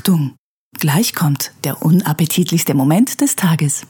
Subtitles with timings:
[0.00, 0.34] Achtung,
[0.78, 3.82] gleich kommt der unappetitlichste Moment des Tages.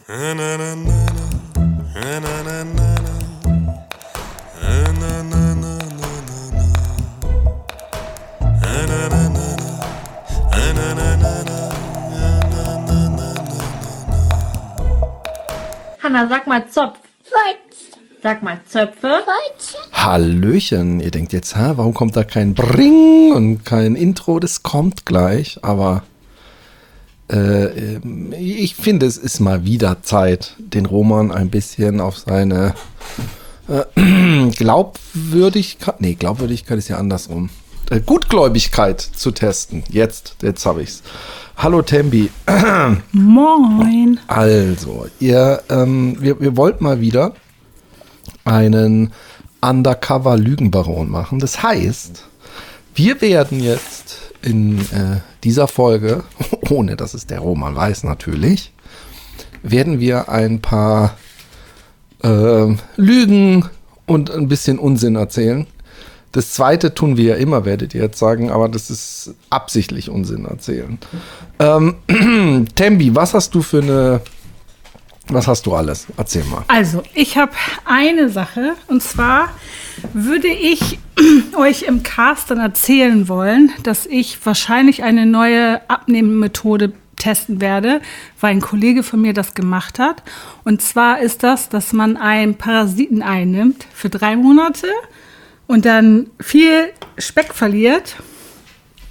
[16.03, 16.99] Hanna, sag mal Zopf.
[18.23, 19.23] Sag mal Zöpfe.
[19.93, 24.41] Hallöchen, ihr denkt jetzt, hä, warum kommt da kein Bring und kein Intro?
[24.41, 26.03] Das kommt gleich, aber
[27.33, 32.75] äh, ähm, ich finde, es ist mal wieder Zeit, den Roman ein bisschen auf seine
[33.69, 37.49] äh, Glaubwürdigkeit, nee, Glaubwürdigkeit ist ja andersrum,
[37.89, 39.83] äh, Gutgläubigkeit zu testen.
[39.89, 41.03] Jetzt, jetzt habe ich's.
[41.57, 42.31] Hallo Tembi.
[43.13, 44.21] Moin.
[44.27, 47.33] Also, ihr, ähm, wir, wir wollten mal wieder
[48.45, 49.13] einen
[49.61, 51.39] Undercover-Lügenbaron machen.
[51.39, 52.25] Das heißt,
[52.95, 56.25] wir werden jetzt in äh, dieser Folge,
[56.71, 58.73] ohne dass es der Roman weiß natürlich,
[59.63, 61.17] werden wir ein paar
[62.23, 63.67] äh, Lügen
[64.07, 65.67] und ein bisschen Unsinn erzählen.
[66.33, 70.45] Das zweite tun wir ja immer, werdet ihr jetzt sagen, aber das ist absichtlich Unsinn
[70.45, 70.99] erzählen.
[71.59, 71.97] Ähm,
[72.75, 74.21] Tembi, was hast du für eine.
[75.33, 76.07] Was hast du alles?
[76.17, 76.65] Erzähl mal.
[76.69, 77.53] Also, ich habe
[77.85, 79.51] eine Sache und zwar
[80.13, 80.99] würde ich
[81.57, 88.01] euch im Cast dann erzählen wollen, dass ich wahrscheinlich eine neue Abnehmmethode testen werde,
[88.41, 90.23] weil ein Kollege von mir das gemacht hat.
[90.65, 94.89] Und zwar ist das, dass man einen Parasiten einnimmt für drei Monate
[95.67, 98.17] und dann viel Speck verliert.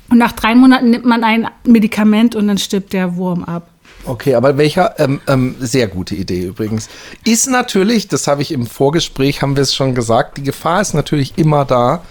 [0.10, 3.70] Und nach drei Monaten nimmt man ein Medikament und dann stirbt der Wurm ab.
[4.06, 6.90] Okay, aber welcher, ähm, ähm, sehr gute Idee übrigens,
[7.26, 10.94] ist natürlich, das habe ich im Vorgespräch, haben wir es schon gesagt, die Gefahr ist
[10.94, 12.02] natürlich immer da,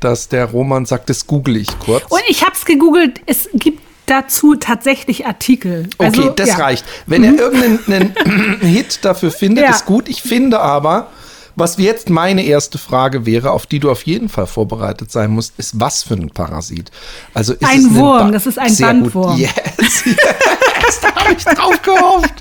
[0.00, 2.04] dass der Roman sagt, das google ich kurz.
[2.10, 5.88] Und ich habe es gegoogelt, es gibt dazu tatsächlich Artikel.
[5.96, 6.54] Okay, Also, das ja.
[6.56, 6.60] Mhm.
[6.60, 6.84] reicht.
[7.06, 8.14] Wenn er irgendeinen
[8.60, 9.70] Hit dafür findet, Ja.
[9.70, 10.08] ist gut.
[10.08, 11.06] Ich finde aber,
[11.54, 15.54] was jetzt meine erste Frage wäre, auf die du auf jeden Fall vorbereitet sein musst,
[15.58, 16.90] ist, was für ein Parasit?
[17.32, 19.36] Also ist Ein es Wurm, das ist ein Bandwurm.
[19.36, 19.38] Gut.
[19.38, 20.02] Yes,
[20.84, 22.34] yes, da habe ich drauf gehofft.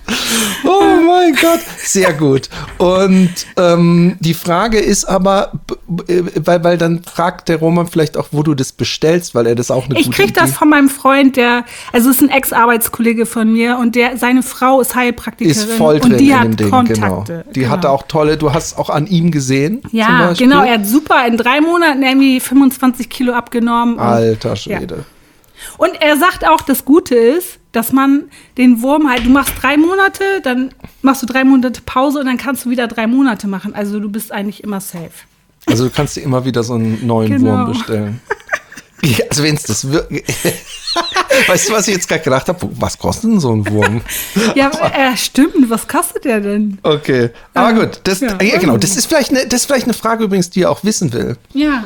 [0.63, 2.50] Oh mein Gott, sehr gut.
[2.78, 5.52] Und ähm, die Frage ist aber,
[5.88, 9.72] weil, weil dann fragt der Roman vielleicht auch, wo du das bestellst, weil er das
[9.72, 13.25] auch eine Ich gute krieg das Idee- von meinem Freund, der, also ist ein Ex-Arbeitskollege
[13.25, 16.46] von mir und der, seine Frau ist Heilpraktikerin ist voll drin und die in hat
[16.47, 16.97] dem Ding, Kontakte.
[16.97, 17.52] genau.
[17.53, 17.72] Die genau.
[17.72, 19.81] hatte auch tolle, du hast auch an ihm gesehen.
[19.91, 23.96] Ja, genau, er hat super in drei Monaten irgendwie 25 Kilo abgenommen.
[23.96, 25.06] Und, Alter Schwede.
[25.78, 28.24] und er sagt auch, das Gute ist, dass man
[28.58, 30.72] den Wurm halt, du machst drei Monate, dann
[31.02, 33.74] machst du drei Monate Pause und dann kannst du wieder drei Monate machen.
[33.74, 35.12] Also du bist eigentlich immer safe.
[35.68, 37.52] Also du kannst dir immer wieder so einen neuen Genau.
[37.52, 38.22] Wurm bestellen.
[39.04, 40.24] Ja, also wenn es das wirklich.
[41.48, 42.70] weißt du, was ich jetzt gerade gedacht habe?
[42.74, 44.02] Was kostet denn so ein Wurm?
[44.56, 46.78] Ja, äh, stimmt, was kostet der denn?
[46.84, 47.30] Okay.
[47.53, 48.42] Aber gut, das, Ja.
[48.42, 50.84] ja, genau, das ist, vielleicht eine, das ist vielleicht eine Frage übrigens, die er auch
[50.84, 51.38] wissen will.
[51.53, 51.86] Ja,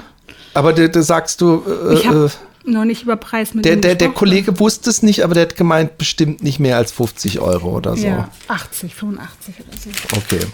[0.53, 2.31] Aber da sagst du, äh, ich äh, habe
[2.67, 4.15] noch nicht über Preis mit der, der, der gesprochen.
[4.15, 7.95] Kollege wusste es nicht, aber der hat gemeint, bestimmt nicht mehr als 50 Euro oder
[7.95, 8.05] so.
[8.05, 10.17] Ja, 80, 85 oder so.
[10.17, 10.45] Okay.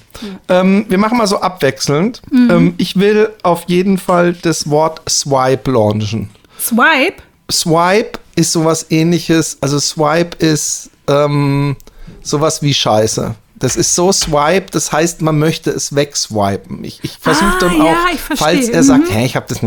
[0.50, 2.22] Ähm, wir machen mal so abwechselnd.
[2.32, 2.52] Mhm.
[2.52, 6.30] Ähm, ich will auf jeden Fall das Wort Swipe launchen.
[6.60, 7.22] Swipe?
[7.52, 9.58] Swipe ist sowas ähnliches.
[9.62, 11.76] Also Swipe ist ähm,
[12.22, 13.36] sowas wie Scheiße.
[13.62, 16.84] Das ist so Swipe, das heißt, man möchte es wegswipen.
[16.84, 19.14] Ich, ich versuche Ah, dann ja, auch, falls er sagt, Mhm.
[19.14, 19.60] hä, ich habe das,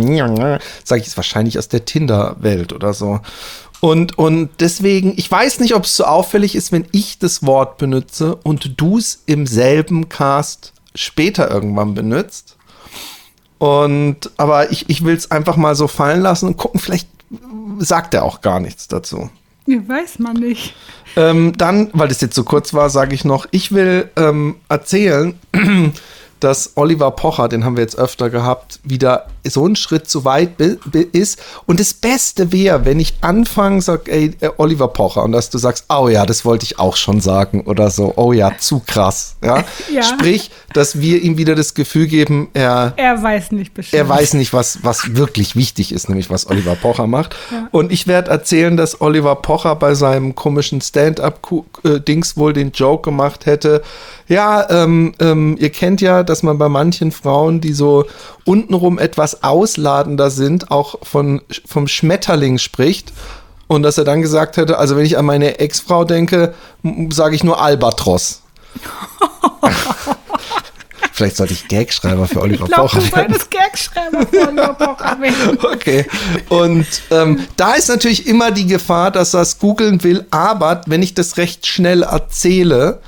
[0.84, 3.20] sage ich es wahrscheinlich aus der Tinder-Welt oder so.
[3.80, 7.78] Und, und deswegen, ich weiß nicht, ob es so auffällig ist, wenn ich das Wort
[7.78, 12.56] benutze und du es im selben Cast später irgendwann benutzt.
[13.58, 17.08] Und, aber ich, ich will es einfach mal so fallen lassen und gucken, vielleicht
[17.78, 19.30] sagt er auch gar nichts dazu.
[19.66, 20.74] Ja, weiß man nicht.
[21.16, 25.38] Ähm, dann, weil das jetzt so kurz war, sage ich noch, ich will ähm, erzählen,
[26.40, 30.60] dass Oliver Pocher, den haben wir jetzt öfter gehabt, wieder so einen Schritt zu weit
[31.12, 31.38] ist.
[31.66, 35.58] Und das Beste wäre, wenn ich anfange, sag, ey, äh, Oliver Pocher, und dass du
[35.58, 39.36] sagst, oh ja, das wollte ich auch schon sagen oder so, oh ja, zu krass.
[39.42, 39.64] Ja?
[39.92, 40.02] Ja.
[40.02, 44.00] Sprich, dass wir ihm wieder das Gefühl geben, er, Er weiß nicht Bescheid.
[44.00, 47.36] er weiß nicht, was, was wirklich wichtig ist, nämlich was Oliver Pocher macht.
[47.70, 53.46] Und ich werde erzählen, dass Oliver Pocher bei seinem komischen Stand-up-Dings wohl den Joke gemacht
[53.46, 53.82] hätte.
[54.26, 58.06] Ja, ähm, ähm, ihr kennt ja, dass man bei manchen Frauen, die so
[58.44, 63.12] untenrum etwas ausladender sind, auch von, vom Schmetterling spricht.
[63.66, 66.54] Und dass er dann gesagt hätte, also wenn ich an meine Ex-Frau denke,
[67.10, 68.42] sage ich nur Albatros.
[71.12, 75.20] Vielleicht sollte ich Gagschreiber für Oliver ich glaub, Pocher du solltest Gagschreiber für Oliver Pocher
[75.20, 75.58] werden.
[75.62, 76.06] Okay.
[76.48, 81.02] Und ähm, da ist natürlich immer die Gefahr, dass er es googeln will, aber wenn
[81.02, 83.00] ich das recht schnell erzähle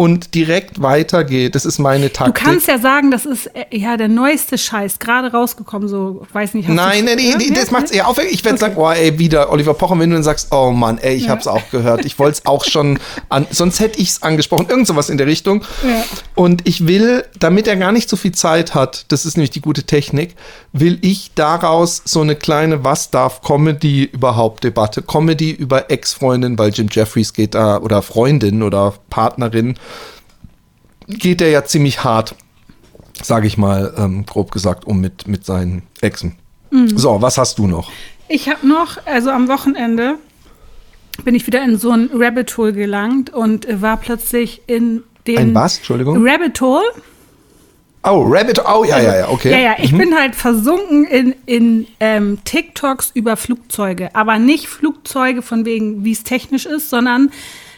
[0.00, 2.36] und direkt weitergehe, das ist meine Du Taktik.
[2.36, 6.68] kannst ja sagen, das ist äh, ja der neueste Scheiß, gerade rausgekommen, so, weiß nicht.
[6.68, 8.34] Nein, du- nein, nee, das macht's eher aufwendig.
[8.34, 11.16] Ich werde sagen, oh, ey, wieder Oliver Pocher, wenn du dann sagst, oh Mann, ey,
[11.16, 11.30] ich Ja.
[11.30, 12.04] hab's auch gehört.
[12.04, 14.66] Ich wollte es auch schon an, sonst hätte ich's angesprochen.
[14.68, 15.64] Irgend sowas in der Richtung.
[15.82, 16.04] Ja.
[16.36, 19.60] Und ich will, damit er gar nicht so viel Zeit hat, das ist nämlich die
[19.60, 20.36] gute Technik,
[20.72, 26.70] will ich daraus so eine kleine Was darf Comedy überhaupt Debatte, Comedy über Ex-Freundin, weil
[26.70, 29.74] Jim Jeffries geht da, oder Freundin oder Partnerin,
[31.06, 32.34] geht er ja ziemlich hart,
[33.22, 36.36] sage ich mal, ähm, grob gesagt, um mit, mit seinen Exen.
[36.70, 36.96] Mhm.
[36.96, 37.90] So, was hast du noch?
[38.28, 40.16] Ich habe noch, also am Wochenende
[41.24, 45.54] bin ich wieder in so ein Rabbit Hole gelangt und war plötzlich in den Ein
[45.54, 45.78] was?
[45.78, 46.26] Entschuldigung?
[46.26, 46.84] Rabbit Hole.
[48.04, 49.50] Oh, Rabbit, oh, ja, ja, ja, okay.
[49.50, 55.42] Ja, ja, ich bin halt versunken in, in ähm, TikToks über Flugzeuge, aber nicht Flugzeuge
[55.42, 57.32] von wegen, wie es technisch ist, sondern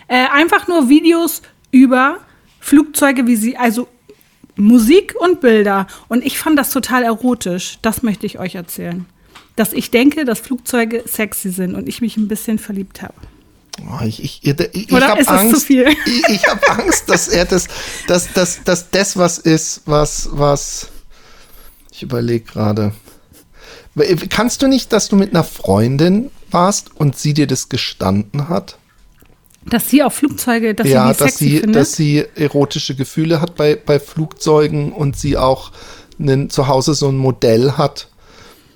[0.09, 2.19] äh, einfach nur Videos über
[2.61, 3.89] Flugzeuge, wie sie, also
[4.57, 5.87] Musik und Bilder.
[6.09, 7.79] Und ich fand das total erotisch.
[7.83, 9.07] Das möchte ich euch erzählen.
[9.57, 13.15] Dass ich denke, dass Flugzeuge sexy sind und ich mich ein bisschen verliebt habe.
[13.89, 15.71] Oh, ich ich, ich, ich Oder hab ist es Angst?
[15.71, 17.67] Ich, ich habe Angst, dass er das,
[18.07, 20.89] dass, dass, dass das was ist, was, was.
[21.93, 22.93] Ich überlege gerade.
[24.29, 28.79] Kannst du nicht, dass du mit einer Freundin warst und sie dir das gestanden hat?
[29.67, 31.77] Dass sie auf Flugzeuge, dass ja, sie dass sexy sie, findet.
[31.77, 35.73] dass sie erotische Gefühle hat bei, bei Flugzeugen und sie auch
[36.19, 38.09] einen, zu Hause so ein Modell hat,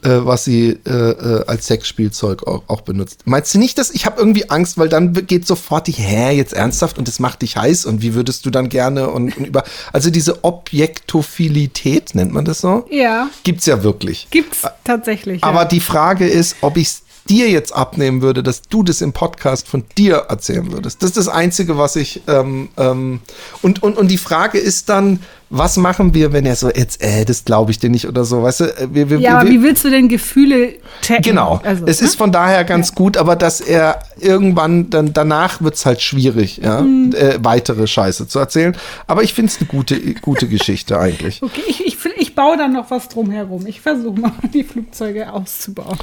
[0.04, 3.22] äh, was sie äh, äh, als Sexspielzeug auch, auch benutzt.
[3.24, 6.52] Meinst du nicht, dass ich habe irgendwie Angst, weil dann geht sofort die, hä, jetzt
[6.52, 9.64] ernsthaft und das macht dich heiß und wie würdest du dann gerne und, und über,
[9.94, 12.86] also diese Objektophilität nennt man das so?
[12.90, 14.28] ja, Gibt's ja wirklich.
[14.30, 15.42] gibt's tatsächlich.
[15.42, 15.64] Aber ja.
[15.64, 19.66] die Frage ist, ob ich es dir jetzt abnehmen würde, dass du das im Podcast
[19.68, 21.02] von dir erzählen würdest.
[21.02, 22.22] Das ist das Einzige, was ich.
[22.28, 23.20] Ähm, ähm,
[23.62, 27.24] und, und, und die Frage ist dann, was machen wir, wenn er so, jetzt, äh,
[27.24, 28.64] das glaube ich dir nicht oder so, weißt du?
[28.64, 31.22] äh, Wir, wir, Ja, aber wir, wie willst du denn Gefühle checken?
[31.22, 31.60] Genau.
[31.64, 32.06] Also, es ne?
[32.08, 36.58] ist von daher ganz gut, aber dass er irgendwann dann danach wird es halt schwierig,
[36.58, 37.14] ja, Mhm.
[37.14, 38.76] äh, weitere Scheiße zu erzählen.
[39.06, 41.40] Aber ich finde es eine gute, gute Geschichte eigentlich.
[41.54, 43.66] Okay, ich, ich, ich baue dann noch was drumherum.
[43.66, 45.98] Ich versuche mal, die Flugzeuge auszubauen.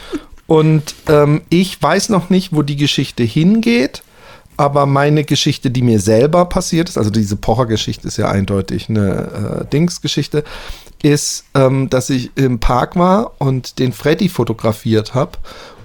[0.51, 4.03] Und ähm, ich weiß noch nicht, wo die Geschichte hingeht,
[4.57, 9.61] aber meine Geschichte, die mir selber passiert ist, also diese Pocher-Geschichte ist ja eindeutig eine
[9.61, 10.43] äh, Dings-Geschichte,
[11.03, 15.37] ist, ähm, dass ich im Park war und den Freddy fotografiert habe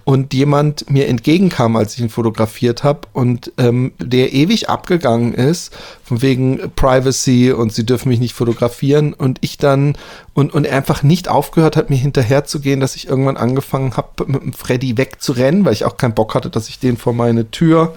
[0.06, 5.76] und jemand mir entgegenkam, als ich ihn fotografiert habe und ähm, der ewig abgegangen ist,
[6.04, 9.98] von wegen Privacy und sie dürfen mich nicht fotografieren und ich dann
[10.32, 14.26] und, und einfach nicht aufgehört hat, mir hinterher zu gehen, dass ich irgendwann angefangen habe,
[14.26, 17.50] mit dem Freddy wegzurennen, weil ich auch keinen Bock hatte, dass ich den vor meine
[17.50, 17.92] Tür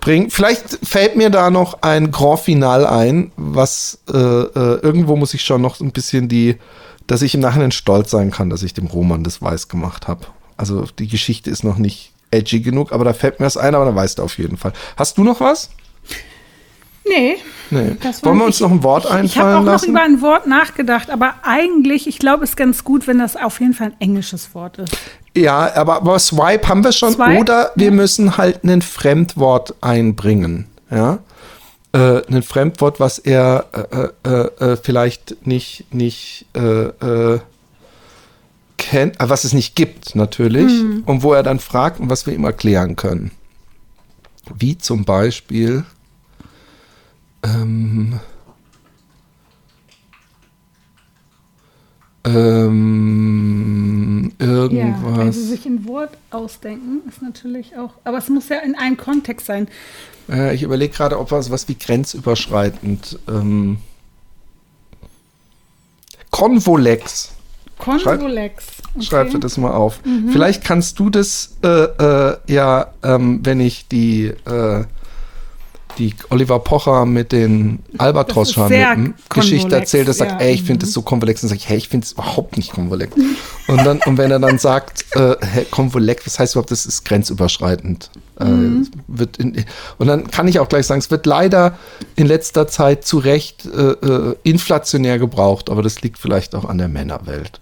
[0.00, 0.30] bringe.
[0.30, 5.42] Vielleicht fällt mir da noch ein Grand Final ein, was äh, äh, irgendwo muss ich
[5.42, 6.56] schon noch ein bisschen die,
[7.06, 10.26] dass ich im Nachhinein stolz sein kann, dass ich dem Roman das weiß gemacht habe.
[10.58, 13.86] Also die Geschichte ist noch nicht edgy genug, aber da fällt mir was ein, aber
[13.86, 14.72] da weißt du auf jeden Fall.
[14.96, 15.70] Hast du noch was?
[17.08, 17.36] Nee.
[17.70, 17.96] Nee.
[18.02, 20.20] das Wollen wir uns ich- noch ein Wort Ich habe einfallen auch noch über ein
[20.20, 23.88] Wort nachgedacht, aber eigentlich, ich glaube, es ist ganz gut, wenn das auf jeden Fall
[23.88, 24.94] ein englisches Wort ist.
[25.34, 27.12] Ja, aber, aber Swipe haben wir schon.
[27.14, 27.38] Swipe?
[27.38, 30.66] Oder wir müssen halt ein Fremdwort einbringen.
[30.90, 31.18] Ja.
[31.92, 33.64] Äh, ein Fremdwort, was er
[34.24, 37.40] äh, äh, äh, vielleicht nicht, nicht äh, äh,
[38.88, 40.72] kennt, äh, was es nicht gibt, natürlich.
[40.72, 41.02] Hm.
[41.04, 43.30] Und wo er dann fragt und was wir ihm erklären können.
[44.56, 45.84] Wie zum Beispiel.
[47.42, 48.18] Ähm,
[52.24, 55.34] ähm, Ja, wenn irgendwas.
[55.34, 59.46] sie sich ein Wort ausdenken, ist natürlich auch, aber es muss ja in einem Kontext
[59.46, 59.68] sein.
[60.28, 63.18] Äh, ich überlege gerade, ob was, was wie grenzüberschreitend.
[63.28, 63.78] Ähm,
[67.78, 68.18] Convolex.
[68.18, 68.66] Convolex.
[68.94, 69.04] Okay.
[69.04, 70.04] Schreib dir das mal auf.
[70.04, 70.30] Mhm.
[70.30, 74.84] Vielleicht kannst du das äh, äh, ja, ähm, wenn ich die, äh,
[75.98, 77.80] die Oliver Pocher mit den
[78.68, 78.96] sehr
[79.28, 80.38] Geschichte erzählt, das sagt, ja.
[80.38, 81.42] ey, ich finde das so konvolex.
[81.42, 83.14] Und sage ich, hey, ich finde es überhaupt nicht konvolex.
[83.66, 87.04] und, dann, und wenn er dann sagt, äh, hey, konvolex, was heißt überhaupt, das ist
[87.04, 88.10] grenzüberschreitend.
[88.40, 88.88] Äh, Mhm.
[89.08, 89.64] wird in,
[89.98, 91.76] und dann kann ich auch gleich sagen, es wird leider
[92.14, 96.78] in letzter Zeit zu Recht äh, äh, inflationär gebraucht, aber das liegt vielleicht auch an
[96.78, 97.60] der Männerwelt.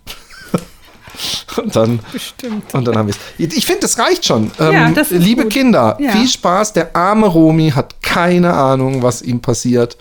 [1.57, 2.75] Und dann, Bestimmt.
[2.75, 3.55] und dann haben wir es.
[3.57, 4.51] Ich finde, das reicht schon.
[4.59, 5.53] Ja, Ähm, das ist liebe gut.
[5.53, 6.13] Kinder, Ja.
[6.13, 6.73] viel Spaß.
[6.75, 9.97] Der arme Romy hat keine Ahnung, was ihm passiert.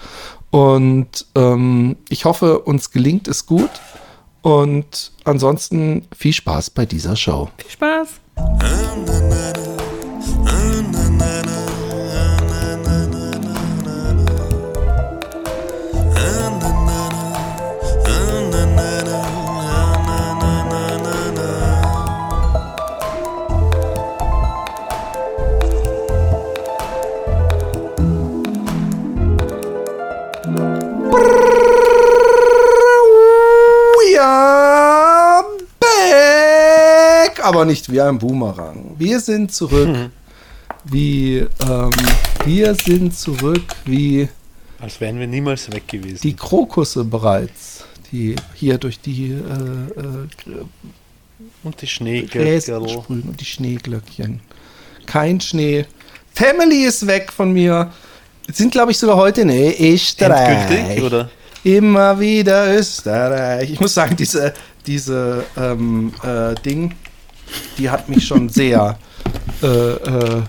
[0.51, 3.69] Und ähm, ich hoffe, uns gelingt es gut.
[4.41, 7.49] Und ansonsten viel Spaß bei dieser Show.
[7.57, 8.07] Viel Spaß.
[37.45, 38.95] Aber nicht wie ein Boomerang.
[38.97, 40.09] Wir sind zurück.
[40.83, 41.91] Wie, ähm,
[42.43, 44.27] wir sind zurück wie
[44.79, 46.21] Als wären wir niemals weg gewesen.
[46.23, 50.65] die Krokusse bereits, die hier durch die äh, äh,
[51.63, 54.39] und die sprühen und die Schneeglöckchen.
[55.05, 55.85] Kein Schnee.
[56.33, 57.91] Family ist weg von mir.
[58.51, 60.71] Sind, glaube ich, sogar heute in Österreich.
[60.71, 61.29] Endgültig, oder?
[61.63, 63.71] Immer wieder Österreich.
[63.71, 64.53] Ich muss sagen, diese,
[64.85, 66.93] diese ähm, äh, Ding,
[67.77, 68.97] die hat mich schon sehr
[69.63, 70.41] äh, äh, äh,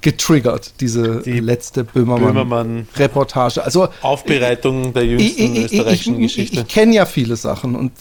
[0.00, 3.62] getriggert, diese Die letzte Böhmermann- Böhmermann-Reportage.
[3.62, 6.60] Also Aufbereitung der jüngsten ich, österreichischen ich, ich, Geschichte.
[6.60, 7.92] ich kenne ja viele Sachen und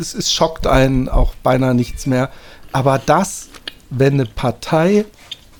[0.00, 2.30] es, es schockt einen auch beinahe nichts mehr.
[2.72, 3.48] Aber das,
[3.90, 5.04] wenn eine Partei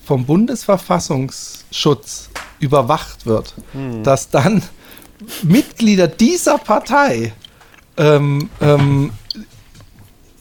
[0.05, 4.03] vom Bundesverfassungsschutz überwacht wird, Hm.
[4.03, 4.63] dass dann
[5.43, 7.33] Mitglieder dieser Partei
[7.97, 9.11] ähm, ähm,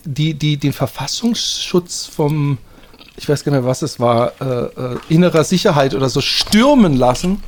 [0.04, 2.58] die, die den Verfassungsschutz vom,
[3.16, 7.42] ich weiß gar nicht, was es war, äh, äh, innerer Sicherheit oder so stürmen lassen.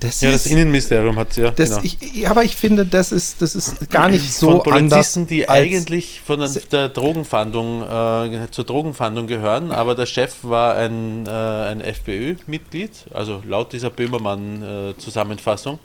[0.00, 1.50] Das ja, das ist, Innenministerium hat ja.
[1.50, 1.82] das, genau.
[1.82, 4.90] ich, ja, aber ich finde, das ist, das ist gar nicht so von anders.
[4.90, 10.76] Polizisten, die eigentlich von der, der Drogenfahndung äh, zur Drogenfahndung gehören, aber der Chef war
[10.76, 15.78] ein, äh, ein FPÖ-Mitglied, also laut dieser Böhmermann-Zusammenfassung.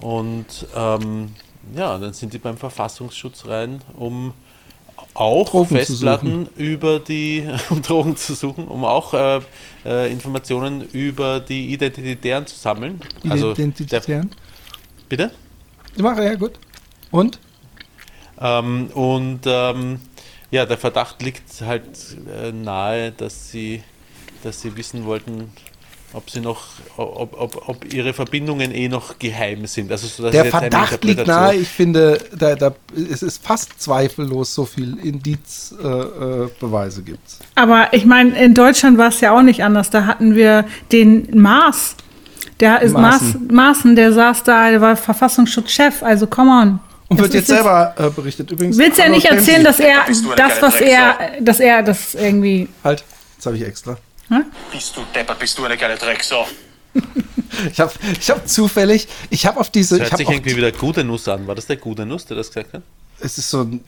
[0.00, 1.32] Und ähm,
[1.76, 4.32] ja, dann sind die beim Verfassungsschutz rein, um
[5.14, 9.40] auch Drogen Festplatten über die, um Drogen zu suchen, um auch äh,
[9.84, 13.00] äh, Informationen über die Identitären zu sammeln.
[13.28, 14.30] Also Identitären.
[14.30, 14.36] Der,
[15.08, 15.30] bitte?
[15.96, 16.52] Ich mache ja gut.
[17.10, 17.38] Und?
[18.40, 20.00] Ähm, und ähm,
[20.50, 21.84] ja, der Verdacht liegt halt
[22.42, 23.82] äh, nahe, dass sie,
[24.42, 25.52] dass sie wissen wollten,
[26.14, 26.66] ob sie noch,
[26.96, 29.90] ob, ob, ob ihre Verbindungen eh noch geheim sind.
[29.90, 31.56] Also so, Der Verdacht liegt nahe.
[31.56, 32.74] Ich finde, da, da,
[33.10, 37.40] es ist fast zweifellos, so viel Indizbeweise äh, äh, Beweise gibt's.
[37.56, 39.90] Aber ich meine, in Deutschland war es ja auch nicht anders.
[39.90, 41.96] Da hatten wir den Maas.
[42.60, 43.32] Der ist Maaßen.
[43.32, 46.02] Maaßen, Maaßen der saß da, der war Verfassungsschutzchef.
[46.02, 46.80] Also, come on.
[47.08, 48.50] Und Das wird jetzt selber äh, berichtet.
[48.50, 48.78] Übrigens.
[48.78, 50.04] Willst du ja nicht erzählen, dass er
[50.36, 52.68] das, was er, dass er das irgendwie.
[52.82, 53.04] Halt,
[53.36, 53.98] jetzt habe ich extra.
[54.72, 56.46] Bist du deppert, bist du eine geile Drecksau.
[57.70, 60.56] Ich habe ich hab zufällig, ich habe auf diese, Das ich hört habe sich irgendwie
[60.56, 61.46] wieder gute Nuss an.
[61.46, 62.82] War das der gute Nuss, der das gesagt hat?
[63.20, 63.80] es ist so ein,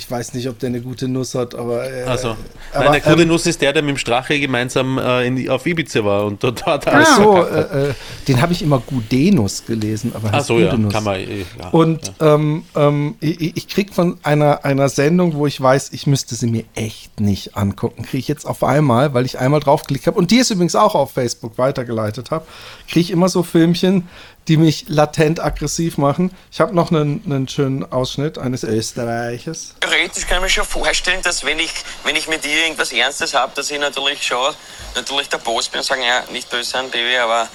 [0.00, 1.84] ich weiß nicht, ob der eine gute Nuss hat, aber.
[1.88, 2.30] Äh, Also,
[2.72, 5.36] aber, nein, der gute ähm, Nuss ist der, der mit dem Strache gemeinsam äh, in,
[5.36, 7.94] die- auf Ibiza war und dort hat er Ach alles so, äh, äh,
[8.26, 10.92] den habe ich immer Gudenus gelesen, aber Ach so, ja, Gudenus.
[10.92, 11.16] kann man.
[11.20, 12.34] eh, Ja, Und ja.
[12.34, 16.46] ähm, ähm, ich, ich krieg von einer, einer Sendung, wo ich weiß, ich müsste sie
[16.46, 20.30] mir echt nicht angucken, kriege ich jetzt auf einmal, weil ich einmal draufgeklickt habe und
[20.30, 22.46] die es übrigens auch auf Facebook weitergeleitet habe,
[22.88, 24.08] kriege ich immer so Filmchen,
[24.48, 26.34] die mich latent aggressiv machen.
[26.50, 29.74] Ich habe noch einen, einen schönen Ausschnitt eines Österreichers.
[29.80, 31.72] Theoretisch kann ich mir schon vorstellen, dass wenn ich,
[32.04, 34.54] wenn ich mit dir irgendwas Ernstes habe, dass ich natürlich schon
[34.94, 37.48] natürlich der Boss bin und sagen, ja, nicht böse sein, Baby, aber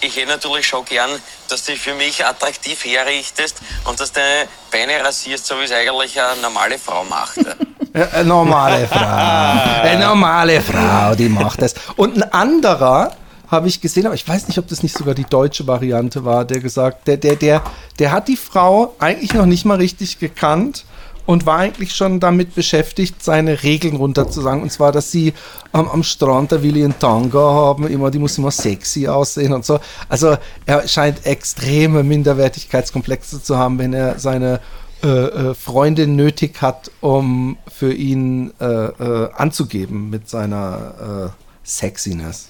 [0.00, 1.10] ich hätte natürlich schon gern,
[1.48, 5.72] dass du dich für mich attraktiv herrichtest und dass deine Beine rasierst, so wie es
[5.72, 7.38] eigentlich eine normale Frau macht.
[7.94, 9.80] Eine normale Frau.
[9.82, 11.74] Eine normale Frau, die macht das.
[11.96, 13.16] Und ein anderer
[13.50, 16.44] habe ich gesehen, aber ich weiß nicht, ob das nicht sogar die deutsche Variante war,
[16.44, 17.62] der gesagt, der, der, der,
[17.98, 20.84] der hat die Frau eigentlich noch nicht mal richtig gekannt
[21.28, 24.62] und war eigentlich schon damit beschäftigt, seine Regeln runterzusagen.
[24.62, 25.34] Und zwar, dass sie
[25.72, 29.52] am am Strand, da will ich einen Tanga haben, immer, die muss immer sexy aussehen
[29.52, 29.78] und so.
[30.08, 34.60] Also er scheint extreme Minderwertigkeitskomplexe zu haben, wenn er seine
[35.02, 42.48] äh, äh, Freundin nötig hat, um für ihn äh, äh, anzugeben mit seiner äh, Sexiness.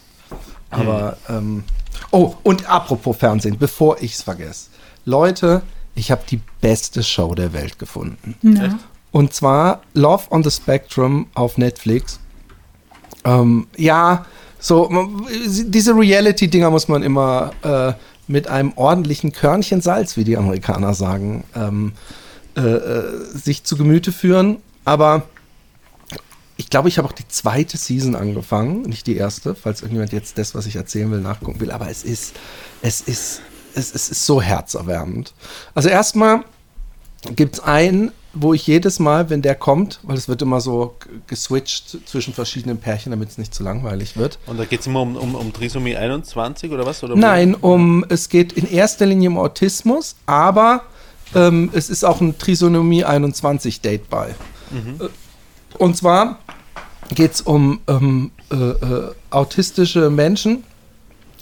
[0.70, 1.64] Aber, ähm,
[2.10, 4.68] oh, und apropos Fernsehen, bevor ich es vergesse.
[5.04, 5.62] Leute,
[5.94, 8.34] ich habe die beste Show der Welt gefunden.
[8.42, 8.78] Ja.
[9.10, 12.20] Und zwar Love on the Spectrum auf Netflix.
[13.24, 14.26] Ähm, ja,
[14.58, 17.92] so man- diese Reality-Dinger muss man immer äh,
[18.26, 21.92] mit einem ordentlichen Körnchen Salz, wie die Amerikaner sagen, ähm,
[22.56, 24.58] äh, äh, sich zu Gemüte führen.
[24.84, 25.22] Aber
[26.58, 30.38] ich glaube, ich habe auch die zweite Season angefangen, nicht die erste, falls irgendjemand jetzt
[30.38, 31.70] das, was ich erzählen will, nachgucken will.
[31.70, 32.34] Aber es ist,
[32.82, 33.40] es ist,
[33.74, 35.34] es, es ist so herzerwärmend.
[35.74, 36.44] Also erstmal
[37.36, 40.96] gibt es einen, wo ich jedes Mal, wenn der kommt, weil es wird immer so
[41.28, 44.40] geswitcht zwischen verschiedenen Pärchen, damit es nicht zu langweilig wird.
[44.46, 47.04] Und da geht es immer um, um, um Trisomie 21 oder was?
[47.04, 47.14] Oder?
[47.14, 50.82] Nein, um es geht in erster Linie um Autismus, aber
[51.36, 54.30] ähm, es ist auch ein Trisonomie 21 Date bei.
[54.30, 55.08] Äh,
[55.76, 56.38] Und zwar
[57.14, 60.64] geht es um ähm, äh, äh, autistische Menschen.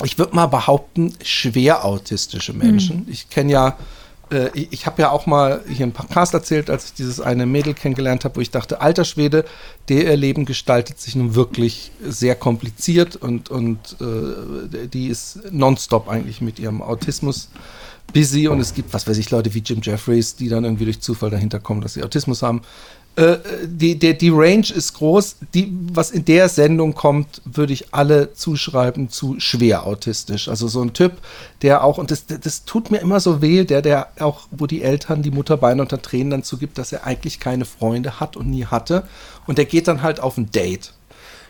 [0.05, 3.07] Ich würde mal behaupten, schwer autistische Menschen.
[3.11, 3.77] Ich kenne ja,
[4.31, 7.47] äh, ich, ich habe ja auch mal hier im Podcast erzählt, als ich dieses eine
[7.47, 9.45] Mädel kennengelernt habe, wo ich dachte, alter Schwede,
[9.89, 16.09] der ihr Leben gestaltet sich nun wirklich sehr kompliziert und, und äh, die ist nonstop
[16.09, 17.49] eigentlich mit ihrem Autismus
[18.13, 21.01] busy und es gibt, was weiß ich, Leute wie Jim Jeffries, die dann irgendwie durch
[21.01, 22.63] Zufall dahinter kommen, dass sie Autismus haben.
[23.17, 25.37] Äh, die, der, die Range ist groß.
[25.55, 30.49] Die, was in der Sendung kommt, würde ich alle zuschreiben zu schwer autistisch.
[30.49, 31.13] Also so ein Typ,
[31.63, 34.83] der auch, und das, das tut mir immer so weh, der, der auch, wo die
[34.83, 38.51] Eltern die Mutter Beine unter Tränen dann zugibt, dass er eigentlich keine Freunde hat und
[38.51, 39.05] nie hatte.
[39.47, 40.93] Und der geht dann halt auf ein Date.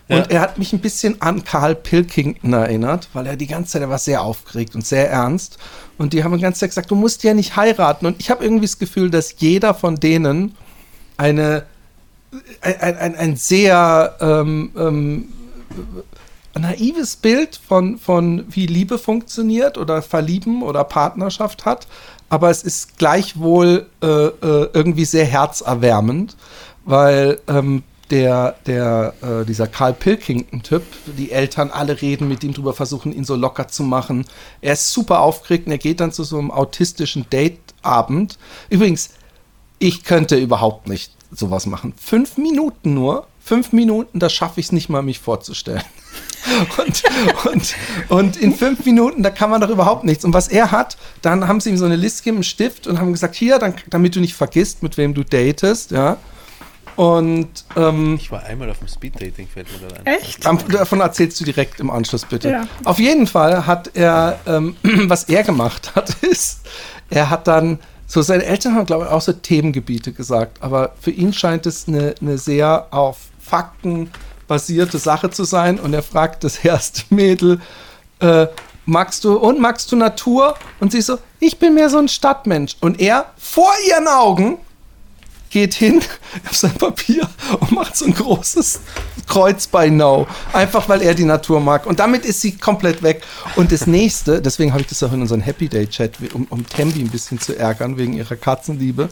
[0.07, 0.25] Und Ja.
[0.29, 3.89] er hat mich ein bisschen an Carl Pilkington erinnert, weil er die ganze Zeit, er
[3.89, 5.57] war sehr aufgeregt und sehr ernst.
[5.97, 8.05] Und die haben die ganze Zeit gesagt, du musst ja nicht heiraten.
[8.05, 10.55] Und ich habe irgendwie das Gefühl, dass jeder von denen
[11.17, 11.63] eine,
[12.61, 15.33] ein, ein, ein, sehr ähm, ähm,
[16.57, 21.87] naives Bild von, von wie Liebe funktioniert oder Verlieben oder Partnerschaft hat.
[22.29, 26.35] Aber es ist gleichwohl äh, äh, irgendwie sehr herzerwärmend,
[26.85, 30.83] weil ähm, der, der, äh, dieser Carl Pilkington-Typ,
[31.17, 34.25] die Eltern alle reden mit ihm drüber, versuchen ihn so locker zu machen.
[34.61, 38.37] Er ist super aufgeregt und er geht dann zu so einem autistischen Dateabend.
[38.69, 39.11] Übrigens,
[39.79, 41.93] ich könnte überhaupt nicht sowas machen.
[41.97, 45.83] Fünf Minuten nur, fünf Minuten, da schaffe ich es nicht mal, mich vorzustellen.
[46.77, 47.03] Und,
[47.45, 47.75] und,
[48.07, 50.23] und in fünf Minuten, da kann man doch überhaupt nichts.
[50.23, 52.99] Und was er hat, dann haben sie ihm so eine Liste gegeben, einen Stift und
[52.99, 56.17] haben gesagt, hier, dann, damit du nicht vergisst, mit wem du datest, ja.
[56.97, 60.19] Und ähm, Ich war einmal auf dem Speeddating, fällt mir gerade ein.
[60.19, 60.43] Echt?
[60.45, 62.49] Davon erzählst du direkt im Anschluss, bitte.
[62.49, 62.67] Ja.
[62.85, 66.61] Auf jeden Fall hat er, ähm, was er gemacht hat, ist,
[67.09, 71.11] er hat dann, so seine Eltern haben, glaube ich, auch so Themengebiete gesagt, aber für
[71.11, 74.09] ihn scheint es eine, eine sehr auf Fakten
[74.47, 77.59] basierte Sache zu sein und er fragt das erste Mädel,
[78.19, 78.47] äh,
[78.85, 80.55] magst du, und magst du Natur?
[80.79, 82.77] Und sie so, ich bin mehr so ein Stadtmensch.
[82.79, 84.57] Und er, vor ihren Augen,
[85.49, 86.01] geht hin
[86.49, 88.81] auf sein Papier und macht so ein großes
[89.27, 90.27] Kreuz bei No.
[90.53, 91.85] Einfach weil er die Natur mag.
[91.85, 93.23] Und damit ist sie komplett weg.
[93.55, 96.67] Und das nächste, deswegen habe ich das auch in unseren Happy Day Chat, um, um
[96.67, 99.09] Tembi ein bisschen zu ärgern, wegen ihrer Katzenliebe,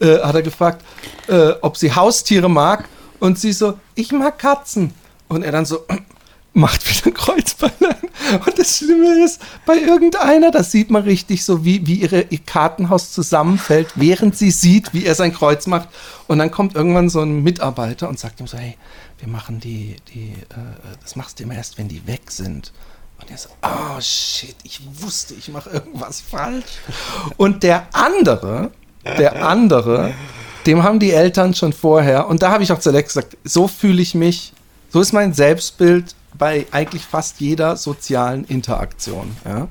[0.00, 0.84] äh, hat er gefragt,
[1.28, 2.88] äh, ob sie Haustiere mag.
[3.18, 4.92] Und sie so, ich mag Katzen.
[5.28, 5.84] Und er dann so,
[6.52, 7.96] macht wieder ein Kreuzbeilein.
[8.44, 12.38] Und das Schlimme ist, bei irgendeiner, das sieht man richtig so, wie, wie ihre, ihr
[12.44, 15.88] Kartenhaus zusammenfällt, während sie sieht, wie er sein Kreuz macht.
[16.26, 18.76] Und dann kommt irgendwann so ein Mitarbeiter und sagt ihm so, hey,
[19.18, 22.72] wir machen die, die, äh, das machst du immer erst, wenn die weg sind.
[23.18, 26.80] Und er so, oh shit, ich wusste, ich mache irgendwas falsch.
[27.36, 28.70] Und der andere,
[29.04, 30.12] der andere,
[30.66, 33.68] dem haben die Eltern schon vorher, und da habe ich auch zu Alex gesagt, so
[33.68, 34.52] fühle ich mich,
[34.92, 39.36] so ist mein Selbstbild bei eigentlich fast jeder sozialen Interaktion.
[39.44, 39.68] Ja?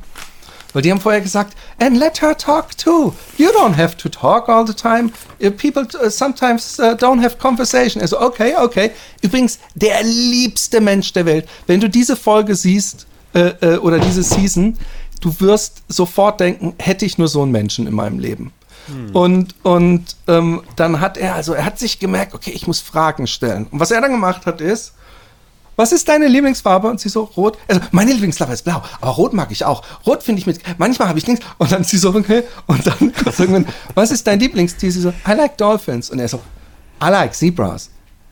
[0.76, 3.14] Weil die haben vorher gesagt, and let her talk too.
[3.38, 5.10] You don't have to talk all the time.
[5.42, 8.02] Uh, People uh, sometimes uh, don't have conversation.
[8.02, 8.92] Also, okay, okay.
[9.22, 11.48] Übrigens, der liebste Mensch der Welt.
[11.66, 14.78] Wenn du diese Folge siehst, äh, äh, oder diese Season,
[15.22, 18.52] du wirst sofort denken, hätte ich nur so einen Menschen in meinem Leben.
[19.14, 23.28] Und, und ähm, dann hat er, also er hat sich gemerkt, okay, ich muss Fragen
[23.28, 23.66] stellen.
[23.72, 24.94] Und was er dann gemacht hat, ist,
[25.76, 26.88] was ist deine Lieblingsfarbe?
[26.88, 27.58] Und sie so, rot.
[27.68, 29.84] Also, meine Lieblingsfarbe ist blau, aber rot mag ich auch.
[30.06, 31.46] Rot finde ich mit, manchmal habe ich nichts.
[31.58, 32.44] Und dann sie so, okay.
[32.68, 34.92] Und dann irgendwann, was ist dein Lieblingstier?
[34.92, 36.10] Sie so, I like dolphins.
[36.10, 36.42] Und er so,
[37.04, 37.90] I like zebras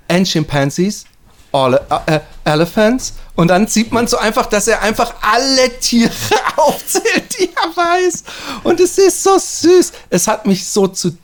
[0.08, 1.06] and chimpanzees,
[1.51, 3.13] all, äh, elephants.
[3.36, 6.12] Und dann sieht man so einfach, dass er einfach alle Tiere
[6.56, 8.23] aufzählt, die er weiß.
[8.63, 9.91] Und es ist so süß.
[10.10, 11.22] Es hat mich so zutiefst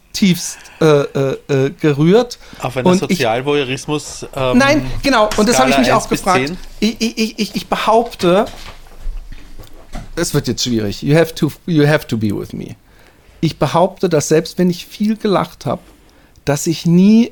[0.81, 2.39] äh, äh, äh, gerührt.
[2.59, 4.25] Auf einer Sozialvoyeurismus.
[4.35, 5.29] Ähm, Nein, genau.
[5.37, 6.47] Und das habe ich mich 1 auch gefragt.
[6.47, 6.57] 10?
[6.79, 8.45] Ich, ich, ich, ich behaupte,
[10.15, 11.01] es wird jetzt schwierig.
[11.01, 12.75] You have, to, you have to be with me.
[13.41, 15.81] Ich behaupte, dass selbst wenn ich viel gelacht habe,
[16.43, 17.31] dass ich nie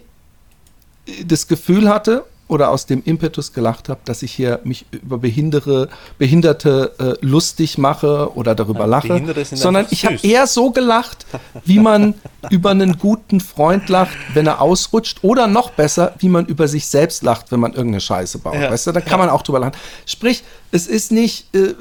[1.25, 5.89] das Gefühl hatte oder aus dem Impetus gelacht habe, dass ich hier mich über Behindere,
[6.17, 11.25] Behinderte äh, lustig mache oder darüber Ja, lache, sondern ich habe eher so gelacht,
[11.65, 12.13] wie man
[12.49, 16.87] über einen guten Freund lacht, wenn er ausrutscht oder noch besser, wie man über sich
[16.87, 18.55] selbst lacht, wenn man irgendeine Scheiße baut.
[18.55, 18.71] Ja.
[18.71, 19.73] Weißt du, da kann man auch drüber lachen.
[20.05, 21.73] Sprich, es ist nicht, äh, äh,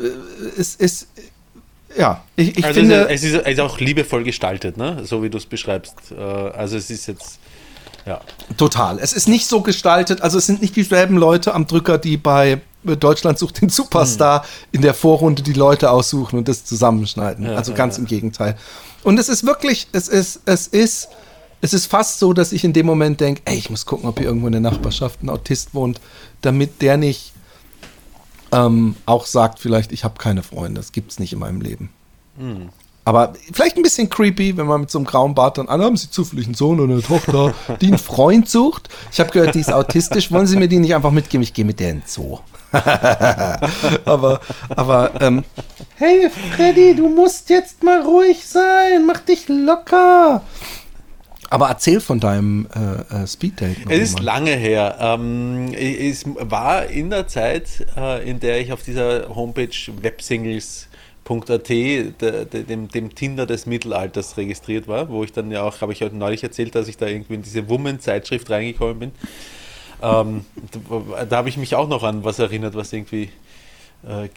[0.59, 1.09] es ist
[1.97, 3.09] ja, ich, ich also finde.
[3.09, 5.05] es ist, es ist auch liebevoll gestaltet, ne?
[5.05, 5.95] so wie du es beschreibst.
[6.11, 7.39] Äh, Also es ist jetzt,
[8.07, 8.21] ja.
[8.57, 8.99] Total.
[9.01, 12.61] Es ist nicht so gestaltet, also es sind nicht dieselben Leute am Drücker, die bei
[12.85, 17.45] Deutschland sucht den Superstar in der Vorrunde die Leute aussuchen und das zusammenschneiden.
[17.57, 18.57] also ganz im Gegenteil.
[19.03, 21.09] Und es ist wirklich, es ist, es ist,
[21.61, 24.19] es ist fast so, dass ich in dem Moment denke, ey, ich muss gucken, ob
[24.19, 26.01] hier irgendwo in der Nachbarschaft ein Autist wohnt,
[26.43, 27.33] damit der nicht
[28.53, 31.91] ähm, auch sagt, vielleicht, ich habe keine Freunde, das gibt es nicht in meinem Leben.
[33.07, 35.97] Aber vielleicht ein bisschen creepy, wenn man mit so einem grauen Bart dann an, haben
[35.97, 38.89] Sie zufällig einen Sohn oder eine Tochter, die einen Freund sucht?
[39.13, 40.33] Ich habe gehört, die ist autistisch.
[40.33, 41.45] Wollen Sie mir die nicht einfach mitgeben?
[41.45, 42.41] Ich gehe mit der in den Zoo.
[44.05, 44.41] aber,
[44.71, 45.45] aber, ähm,
[45.95, 49.07] hey Freddy, du musst jetzt mal ruhig sein.
[49.07, 50.43] Mach dich locker.
[51.49, 53.77] Aber erzähl von deinem äh, äh, Speeddate.
[53.89, 54.25] Es ist mal.
[54.25, 54.97] lange her.
[54.99, 59.71] Ähm, es war in der Zeit, äh, in der ich auf dieser Homepage
[60.03, 60.96] websingles.at,
[61.29, 62.13] de,
[62.65, 66.17] dem, dem Tinder des Mittelalters registriert war, wo ich dann ja auch, habe ich heute
[66.17, 69.13] neulich erzählt, dass ich da irgendwie in diese Woman-Zeitschrift reingekommen bin.
[70.03, 70.45] Ähm,
[71.15, 73.31] da da habe ich mich auch noch an was erinnert, was irgendwie
[74.07, 74.31] äh, äh,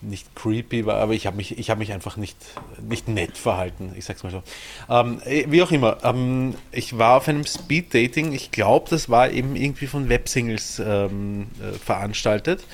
[0.00, 2.36] nicht creepy war, aber ich habe mich, ich hab mich einfach nicht,
[2.80, 4.42] nicht nett verhalten, ich sag's mal so.
[4.88, 9.30] Ähm, eh, wie auch immer, ähm, ich war auf einem Speed-Dating, ich glaube, das war
[9.30, 12.64] eben irgendwie von Websingles ähm, äh, veranstaltet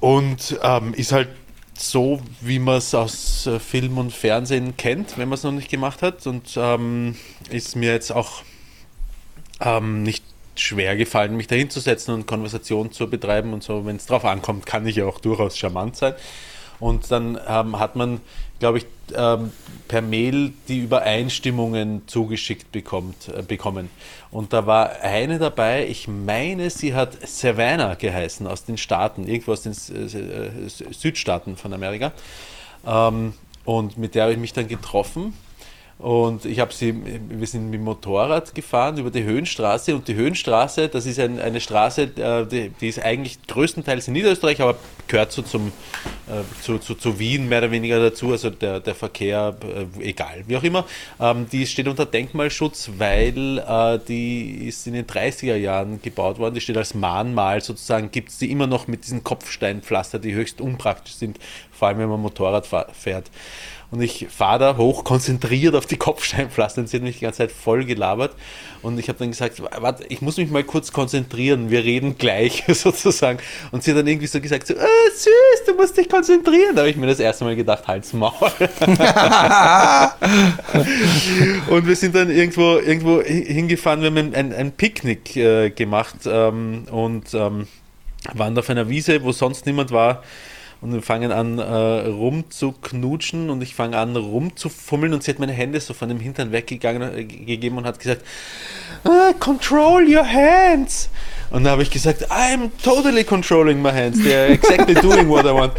[0.00, 1.28] und ähm, ist halt
[1.80, 5.70] so, wie man es aus äh, Film und Fernsehen kennt, wenn man es noch nicht
[5.70, 7.16] gemacht hat und ähm,
[7.50, 8.42] ist mir jetzt auch
[9.60, 10.24] ähm, nicht
[10.56, 13.84] schwer gefallen, mich dahin zu setzen und Konversation zu betreiben und so.
[13.84, 16.14] Wenn es drauf ankommt, kann ich ja auch durchaus charmant sein.
[16.78, 18.20] Und dann ähm, hat man,
[18.58, 19.52] glaube ich, ähm,
[19.88, 23.90] per Mail die Übereinstimmungen zugeschickt bekommt, äh, bekommen.
[24.30, 29.52] Und da war eine dabei, ich meine, sie hat Savannah geheißen aus den Staaten, irgendwo
[29.52, 32.12] aus den äh, Südstaaten von Amerika.
[32.86, 33.34] Ähm,
[33.64, 35.34] und mit der habe ich mich dann getroffen.
[35.98, 36.94] Und ich habe sie,
[37.28, 41.40] wir sind mit dem Motorrad gefahren über die Höhenstraße und die Höhenstraße, das ist ein,
[41.40, 44.76] eine Straße, äh, die, die ist eigentlich größtenteils in Niederösterreich, aber
[45.08, 45.68] gehört so zum,
[46.26, 50.44] äh, zu, zu, zu Wien mehr oder weniger dazu, also der, der Verkehr, äh, egal,
[50.46, 50.84] wie auch immer.
[51.18, 53.26] Ähm, die steht unter Denkmalschutz, weil
[54.06, 58.38] die ist in den 30er Jahren gebaut worden, die steht als Mahnmal sozusagen, gibt es
[58.38, 61.38] die immer noch mit diesen Kopfsteinpflaster, die höchst unpraktisch sind,
[61.72, 63.30] vor allem wenn man Motorrad fährt.
[63.92, 67.38] Und ich fahre da hoch, konzentriert auf die Kopfsteinpflaster und sie hat mich die ganze
[67.38, 68.34] Zeit voll gelabert.
[68.82, 72.64] Und ich habe dann gesagt, warte, ich muss mich mal kurz konzentrieren, wir reden gleich
[72.68, 73.38] sozusagen.
[73.70, 76.74] Und sie hat dann irgendwie so gesagt, so, ah, süß, du musst dich konzentrieren.
[76.74, 78.32] Da habe ich mir das erste Mal gedacht, halt's Maul.
[81.70, 86.16] und wir sind dann irgendwo, irgendwo hi- hingefahren, wir haben ein, ein Picknick äh, gemacht
[86.26, 87.66] ähm, und ähm,
[88.34, 90.22] waren auf einer Wiese, wo sonst niemand war.
[90.80, 95.52] Und wir fangen an äh, rumzuknutschen und ich fange an rumzufummeln und sie hat meine
[95.52, 98.22] Hände so von dem Hintern weggegangen äh, gegeben und hat gesagt,
[99.04, 101.08] ah, control your hands.
[101.50, 104.18] Und dann habe ich gesagt, I'm totally controlling my hands.
[104.18, 105.72] They're exactly doing what I want.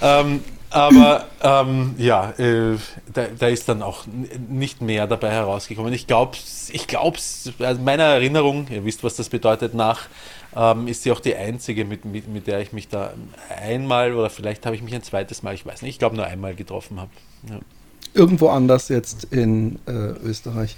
[0.00, 0.40] Ähm,
[0.72, 2.78] aber ähm, ja, äh,
[3.12, 4.04] da, da ist dann auch
[4.48, 5.92] nicht mehr dabei herausgekommen.
[5.92, 6.38] Ich glaube,
[6.70, 7.18] ich glaube,
[7.58, 10.06] also meiner Erinnerung, ihr wisst, was das bedeutet, nach
[10.54, 13.14] ähm, ist sie auch die einzige, mit, mit, mit der ich mich da
[13.48, 16.26] einmal oder vielleicht habe ich mich ein zweites Mal, ich weiß nicht, ich glaube nur
[16.26, 17.10] einmal getroffen habe.
[17.48, 17.58] Ja.
[18.14, 20.76] irgendwo anders jetzt in äh, Österreich.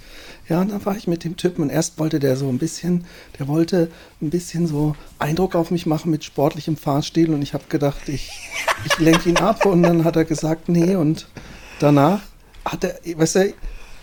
[0.48, 3.04] Ja, und dann war ich mit dem Typen und erst wollte der so ein bisschen,
[3.38, 3.90] der wollte
[4.22, 8.30] ein bisschen so Eindruck auf mich machen mit sportlichem Fahrstil und ich habe gedacht, ich,
[8.84, 11.26] ich lenke ihn ab und dann hat er gesagt, nee und
[11.80, 12.20] danach
[12.64, 13.54] hat er, weißt du,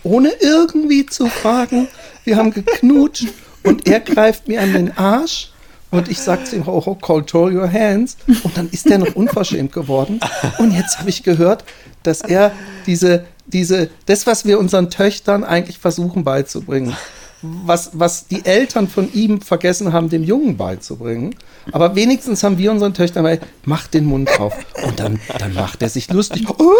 [0.04, 1.88] ohne irgendwie zu fragen,
[2.24, 3.28] wir haben geknutscht
[3.62, 5.52] und er greift mir an den Arsch
[5.92, 8.16] und ich sag zu ihm, oh, oh, control your hands.
[8.42, 10.18] Und dann ist der noch unverschämt geworden.
[10.58, 11.64] Und jetzt habe ich gehört,
[12.02, 12.50] dass er
[12.86, 16.96] diese, diese, das, was wir unseren Töchtern eigentlich versuchen beizubringen,
[17.42, 21.34] was, was die Eltern von ihm vergessen haben, dem Jungen beizubringen.
[21.72, 24.54] Aber wenigstens haben wir unseren Töchtern bei, mach den Mund auf.
[24.84, 26.44] Und dann, dann macht er sich lustig.
[26.48, 26.72] Oh,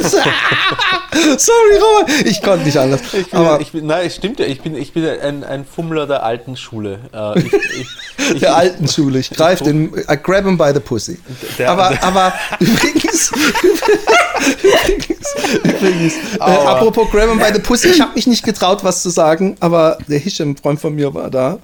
[1.38, 2.26] Sorry, Robert.
[2.26, 3.00] Ich konnte nicht anders.
[3.12, 5.64] Ich bin, Aber ich bin, nein, es stimmt ja, ich bin, ich bin ein, ein
[5.64, 6.98] Fummler der alten Schule.
[7.12, 7.86] Äh, ich, ich,
[8.34, 9.18] ich, der alten Schule.
[9.20, 11.18] Ich greife den, I grab him by the pussy.
[11.58, 13.32] Der- aber, der- aber übrigens,
[14.62, 19.02] übrigens, übrigens äh, apropos grab him by the pussy, ich habe mich nicht getraut, was
[19.02, 21.58] zu sagen, aber der Hisham, Freund von mir, war da.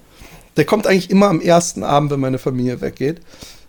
[0.56, 3.20] Der kommt eigentlich immer am ersten Abend, wenn meine Familie weggeht.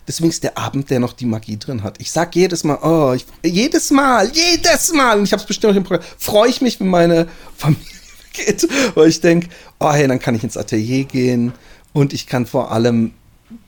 [0.06, 2.00] Deswegen ist der Abend, der noch die Magie drin hat.
[2.00, 5.72] Ich sag jedes Mal, oh, ich, jedes Mal, jedes Mal, und ich habe es bestimmt
[5.72, 7.84] auch im Programm, freue ich mich, wenn meine Familie
[8.36, 9.48] weggeht, weil ich denke,
[9.80, 11.52] oh hey, dann kann ich ins Atelier gehen
[11.92, 13.12] und ich kann vor allem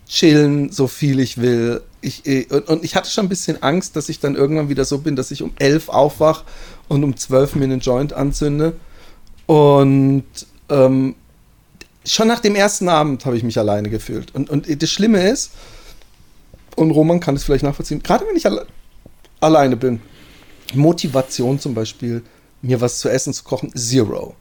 [0.08, 1.82] chillen, so viel ich will.
[2.00, 4.84] Ich, äh, und, und ich hatte schon ein bisschen Angst, dass ich dann irgendwann wieder
[4.84, 6.44] so bin, dass ich um elf aufwach
[6.86, 8.76] und um zwölf mir einen Joint anzünde.
[9.48, 10.26] Und
[10.68, 11.14] ähm,
[12.04, 14.34] schon nach dem ersten Abend habe ich mich alleine gefühlt.
[14.34, 15.52] Und, und das Schlimme ist,
[16.76, 18.66] und Roman kann es vielleicht nachvollziehen, gerade wenn ich alle,
[19.40, 20.02] alleine bin,
[20.74, 22.22] Motivation zum Beispiel,
[22.60, 24.36] mir was zu essen zu kochen, zero.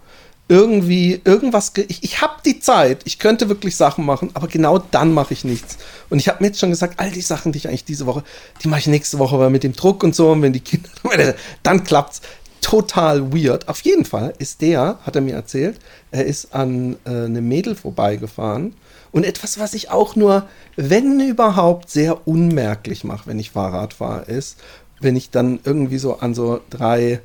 [0.50, 5.14] Irgendwie, irgendwas, ich, ich habe die Zeit, ich könnte wirklich Sachen machen, aber genau dann
[5.14, 5.78] mache ich nichts.
[6.10, 8.26] Und ich habe mir jetzt schon gesagt, all die Sachen, die ich eigentlich diese Woche,
[8.62, 10.90] die mache ich nächste Woche, weil mit dem Druck und so, und wenn die Kinder,
[11.64, 12.22] dann klappt's
[12.68, 13.70] total weird.
[13.70, 15.80] Auf jeden Fall ist der, hat er mir erzählt,
[16.12, 18.74] er ist an äh, einem Mädel vorbeigefahren.
[19.14, 20.44] Und etwas, was ich auch nur,
[20.76, 24.58] wenn überhaupt, sehr unmerklich mache, wenn ich Fahrrad fahre, ist,
[25.00, 27.22] wenn ich dann irgendwie so an so drei äh,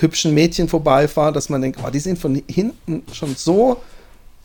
[0.00, 3.82] hübschen Mädchen vorbeifahre, dass man denkt, oh, die sehen von hinten schon so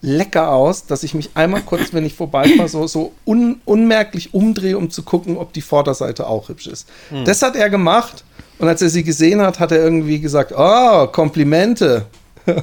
[0.02, 4.78] lecker aus, dass ich mich einmal kurz, wenn ich vorbeifahre, so, so un, unmerklich umdrehe,
[4.78, 6.89] um zu gucken, ob die Vorderseite auch hübsch ist.
[7.12, 7.24] Hm.
[7.24, 8.26] Das hat er gemacht
[8.60, 12.06] und als er sie gesehen hat, hat er irgendwie gesagt, oh, Komplimente.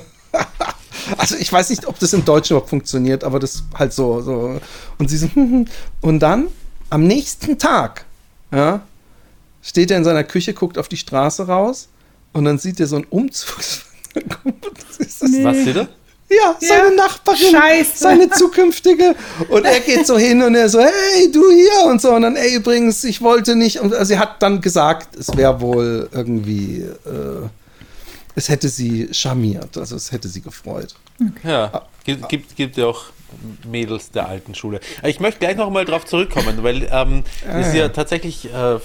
[1.16, 4.20] also ich weiß nicht, ob das im Deutschen überhaupt funktioniert, aber das halt so.
[4.20, 4.60] so.
[4.98, 5.28] Und sie so,
[6.02, 6.48] und dann
[6.90, 8.04] am nächsten Tag,
[8.52, 8.82] ja,
[9.62, 11.88] steht er in seiner Küche, guckt auf die Straße raus
[12.32, 13.58] und dann sieht er so einen Umzug.
[15.42, 15.88] Was sieht er?
[16.28, 17.92] Ja, seine ja, Nachbarin, Scheiße.
[17.94, 19.14] seine zukünftige.
[19.48, 22.12] Und er geht so hin und er so, hey, du hier und so.
[22.12, 23.80] Und dann, ey, übrigens, ich wollte nicht.
[23.80, 27.48] Und also sie hat dann gesagt, es wäre wohl irgendwie, äh,
[28.34, 30.94] es hätte sie charmiert, also es hätte sie gefreut.
[31.20, 31.48] Okay.
[31.48, 33.04] Ja, gibt, gibt, gibt ja auch
[33.64, 34.80] Mädels der alten Schule.
[35.02, 38.78] Ich möchte gleich noch mal darauf zurückkommen, weil ähm, es ist ja tatsächlich äh,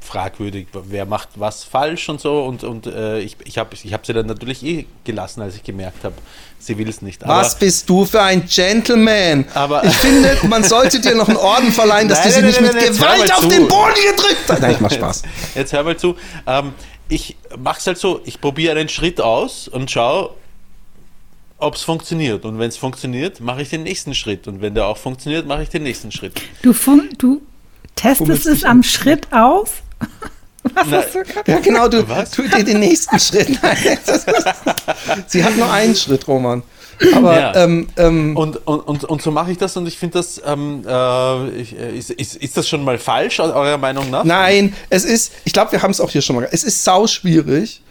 [0.00, 2.42] fragwürdig, wer macht was falsch und so.
[2.44, 5.62] Und, und äh, ich, ich habe ich hab sie dann natürlich eh gelassen, als ich
[5.62, 6.14] gemerkt habe,
[6.58, 7.24] sie will es nicht.
[7.24, 9.46] Aber, was bist du für ein Gentleman?
[9.54, 12.48] Aber ich finde, man sollte dir noch einen Orden verleihen, dass nein, du sie nein,
[12.48, 14.60] nicht nein, mit Gewalt auf den Boden gedrückt hast.
[14.60, 15.22] Nein, ich mach Spaß.
[15.22, 16.16] Jetzt, jetzt hör mal zu.
[16.46, 16.72] Ähm,
[17.08, 20.30] ich mache es halt so, ich probiere einen Schritt aus und schaue,
[21.62, 22.44] ob es funktioniert.
[22.44, 24.46] Und wenn es funktioniert, mache ich den nächsten Schritt.
[24.48, 26.34] Und wenn der auch funktioniert, mache ich den nächsten Schritt.
[26.62, 26.74] Du,
[27.18, 27.40] du
[27.94, 29.70] testest es am Schritt aus?
[30.62, 33.48] Was Na, hast du gerade Ja, genau, du tust dir den nächsten Schritt.
[35.26, 36.62] Sie hat nur einen Schritt, Roman.
[37.14, 37.54] Aber, ja.
[37.56, 40.84] ähm, ähm, und, und, und, und, so mache ich das und ich finde das, ähm,
[40.86, 44.22] äh, äh, ist, ist, ist, das schon mal falsch, eurer Meinung nach?
[44.22, 47.08] Nein, es ist, ich glaube, wir haben es auch hier schon mal, es ist sau
[47.08, 47.81] schwierig,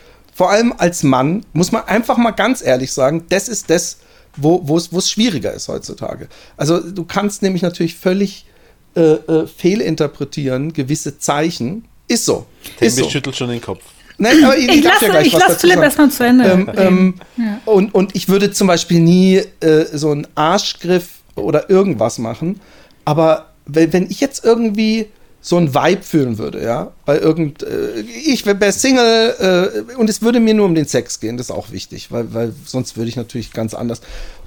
[0.42, 4.00] vor allem als Mann, muss man einfach mal ganz ehrlich sagen, das ist das,
[4.36, 6.30] wo es schwieriger ist heutzutage.
[6.58, 8.48] Also du kannst nämlich natürlich völlig
[8.96, 11.86] äh, äh, fehlinterpretieren, gewisse Zeichen.
[12.08, 12.48] Ist so.
[12.80, 13.08] Ist so.
[13.08, 13.84] schüttelt schon den Kopf.
[14.18, 16.46] Nein, aber ich, ich lasse ja ich lass Philipp erstmal zu Ende.
[16.46, 17.62] Ähm, ähm, ja.
[17.66, 22.60] und, und ich würde zum Beispiel nie äh, so einen Arschgriff oder irgendwas machen.
[23.06, 25.06] Aber wenn, wenn ich jetzt irgendwie
[25.42, 30.22] so ein Vibe fühlen würde, ja, bei irgend, äh, ich wäre Single äh, und es
[30.22, 33.10] würde mir nur um den Sex gehen, das ist auch wichtig, weil, weil sonst würde
[33.10, 34.02] ich natürlich ganz anders.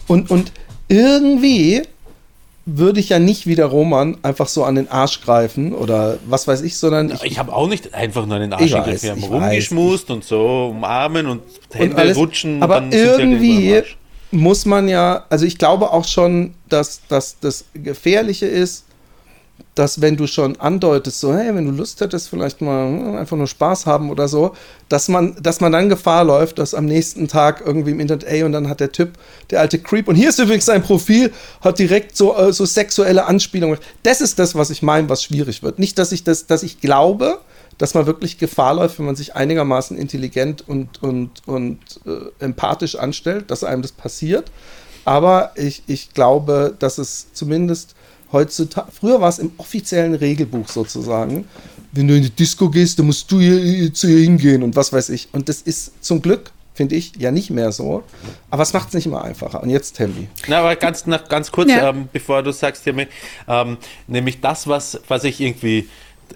[0.06, 0.52] Und, und
[0.88, 1.82] irgendwie
[2.66, 6.46] würde ich ja nicht wie der Roman einfach so an den Arsch greifen oder was
[6.48, 7.10] weiß ich, sondern.
[7.10, 9.02] Ich, ich habe auch nicht einfach nur an den Arsch gegriffen.
[9.02, 12.62] Wir haben rumgeschmust und so umarmen und Hände und alles, rutschen.
[12.62, 13.82] Aber halt irgendwie
[14.30, 18.83] muss man ja, also ich glaube auch schon, dass, dass das Gefährliche ist,
[19.74, 23.36] dass wenn du schon andeutest, so, hey, wenn du Lust hättest, vielleicht mal hm, einfach
[23.36, 24.54] nur Spaß haben oder so,
[24.88, 28.44] dass man, dass man dann Gefahr läuft, dass am nächsten Tag irgendwie im Internet, ey,
[28.44, 29.12] und dann hat der Typ,
[29.50, 33.26] der alte Creep, und hier ist übrigens sein Profil, hat direkt so, äh, so sexuelle
[33.26, 33.78] Anspielungen.
[34.04, 35.78] Das ist das, was ich meine, was schwierig wird.
[35.78, 37.38] Nicht, dass ich das, dass ich glaube,
[37.78, 42.94] dass man wirklich Gefahr läuft, wenn man sich einigermaßen intelligent und, und, und äh, empathisch
[42.94, 44.52] anstellt, dass einem das passiert.
[45.04, 47.94] Aber ich, ich glaube, dass es zumindest
[48.34, 51.46] heutzutage, früher war es im offiziellen Regelbuch sozusagen,
[51.92, 54.92] wenn du in die Disco gehst, dann musst du hier, zu ihr hingehen und was
[54.92, 55.28] weiß ich.
[55.32, 58.02] Und das ist zum Glück, finde ich, ja nicht mehr so.
[58.50, 59.62] Aber es macht es nicht immer einfacher.
[59.62, 60.28] Und jetzt Tembi.
[60.48, 61.90] Na, aber ganz, nach, ganz kurz, ja.
[61.90, 63.06] ähm, bevor du sagst, Tembi,
[63.48, 65.88] ähm, nämlich das, was, was ich irgendwie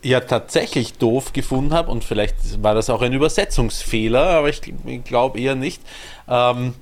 [0.02, 5.04] ja tatsächlich doof gefunden habe, und vielleicht war das auch ein Übersetzungsfehler, aber ich, ich
[5.04, 5.82] glaube eher nicht,
[6.28, 6.74] ähm,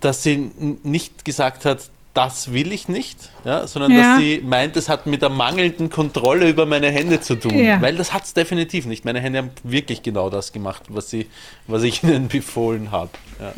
[0.00, 0.50] dass sie
[0.82, 3.98] nicht gesagt hat, das will ich nicht, ja, sondern ja.
[4.14, 7.58] dass sie meint, es hat mit der mangelnden Kontrolle über meine Hände zu tun.
[7.58, 7.80] Ja.
[7.82, 9.04] Weil das hat es definitiv nicht.
[9.04, 11.26] Meine Hände haben wirklich genau das gemacht, was, sie,
[11.66, 13.10] was ich ihnen befohlen habe.
[13.38, 13.52] Ja.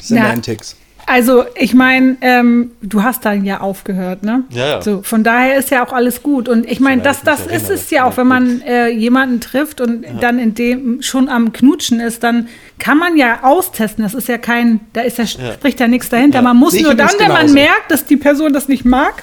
[0.00, 0.76] Semantics.
[1.12, 4.44] Also, ich meine, ähm, du hast dann ja aufgehört, ne?
[4.48, 4.82] Ja, ja.
[4.82, 6.48] So, von daher ist ja auch alles gut.
[6.48, 10.06] Und ich meine, das, das ist es ja auch, wenn man äh, jemanden trifft und
[10.22, 12.48] dann in dem schon am Knutschen ist, dann
[12.78, 14.02] kann man ja austesten.
[14.02, 16.40] Das ist ja kein, da ist ja, spricht ja nichts dahinter.
[16.40, 19.22] Man muss ich nur dann, wenn man merkt, dass die Person das nicht mag,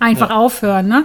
[0.00, 1.04] einfach aufhören, ne?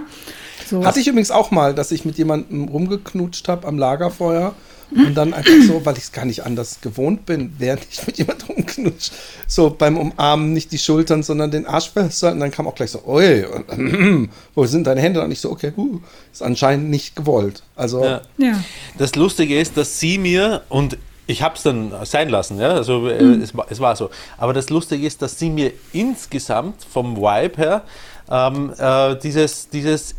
[0.66, 0.84] So.
[0.84, 4.54] Hatte ich übrigens auch mal, dass ich mit jemandem rumgeknutscht habe am Lagerfeuer
[4.94, 8.18] und dann einfach so, weil ich es gar nicht anders gewohnt bin, während ich mit
[8.18, 9.12] jemandem rumknutscht,
[9.46, 12.36] so beim Umarmen nicht die Schultern, sondern den Arsch festhalten.
[12.36, 15.22] Und dann kam auch gleich so, oi, und, wo sind deine Hände?
[15.22, 16.00] Und ich so, okay, huh,
[16.32, 17.62] ist anscheinend nicht gewollt.
[17.76, 18.22] Also, Ja.
[18.38, 18.64] ja.
[18.98, 23.08] Das Lustige ist, dass sie mir und ich habe es dann sein lassen, ja, also
[23.08, 23.40] äh, Mhm.
[23.42, 24.10] es, war- es war so.
[24.36, 27.82] Aber das Lustige ist, dass sie mir insgesamt vom Vibe her
[28.30, 30.14] ähm, äh, dieses, dieses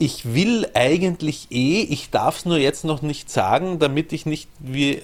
[0.00, 4.48] ich will eigentlich eh, ich darf es nur jetzt noch nicht sagen, damit ich nicht
[4.58, 5.02] wie äh,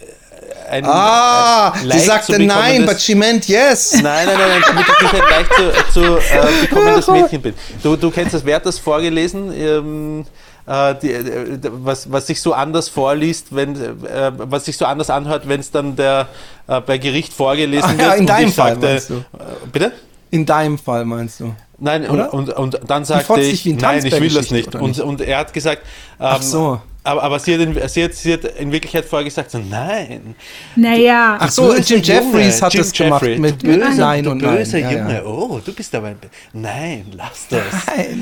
[0.70, 3.92] ein ah, ein sie sagte nein, but she meant yes.
[3.92, 7.54] Nein, nein, nein, nein, damit ich nicht ein leicht zu, zu äh, bekommendes Mädchen bin.
[7.82, 9.52] Du, du kennst das, wer hat das vorgelesen?
[9.52, 10.24] Ähm,
[10.66, 15.10] äh, die, äh, was, was sich so anders vorliest, wenn, äh, was sich so anders
[15.10, 16.26] anhört, wenn es dann der
[16.68, 18.00] äh, bei Gericht vorgelesen Ach wird.
[18.00, 19.14] ja, in deinem Fall sagte, meinst du?
[19.14, 19.22] Äh,
[19.70, 19.92] bitte?
[20.30, 21.54] In deinem Fall meinst du?
[21.78, 22.32] Nein, und, Oder?
[22.32, 24.74] und, und dann sagte ich, nein, ich will das nicht.
[24.74, 25.00] Und, nicht?
[25.00, 25.82] und er hat gesagt,
[26.18, 26.80] ähm, Ach so.
[27.04, 30.34] aber, aber sie, hat in, sie, hat, sie hat in Wirklichkeit vorher gesagt, so, nein.
[30.74, 33.38] Naja, Ach so, Böser Jim Jeffries Junge, hat Jim das gemacht Jeffrey.
[33.38, 34.56] mit Du böser, Nein du und Nein.
[34.56, 34.98] böser Ja, ja.
[34.98, 36.18] Junge, oh, du bist aber ein...
[36.18, 37.62] Be- Nein, lass das.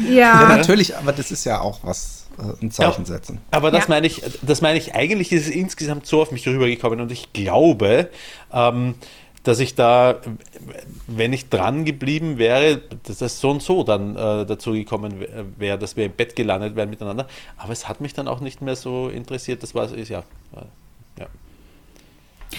[0.08, 0.56] Ja, ja.
[0.56, 3.38] natürlich, aber das ist ja auch was, äh, ein Zeichen setzen.
[3.52, 3.90] Aber das Ja.
[3.90, 7.32] meine ich, das meine ich, eigentlich ist es insgesamt so auf mich rübergekommen und ich
[7.32, 8.10] glaube,
[8.52, 8.96] ähm,
[9.44, 10.16] dass ich da,
[11.06, 15.44] wenn ich dran geblieben wäre, dass das so und so dann äh, dazu gekommen wär-
[15.58, 17.28] wäre, dass wir im Bett gelandet wären miteinander.
[17.56, 19.62] Aber es hat mich dann auch nicht mehr so interessiert.
[19.62, 20.22] Das war ja.
[21.18, 21.26] ja.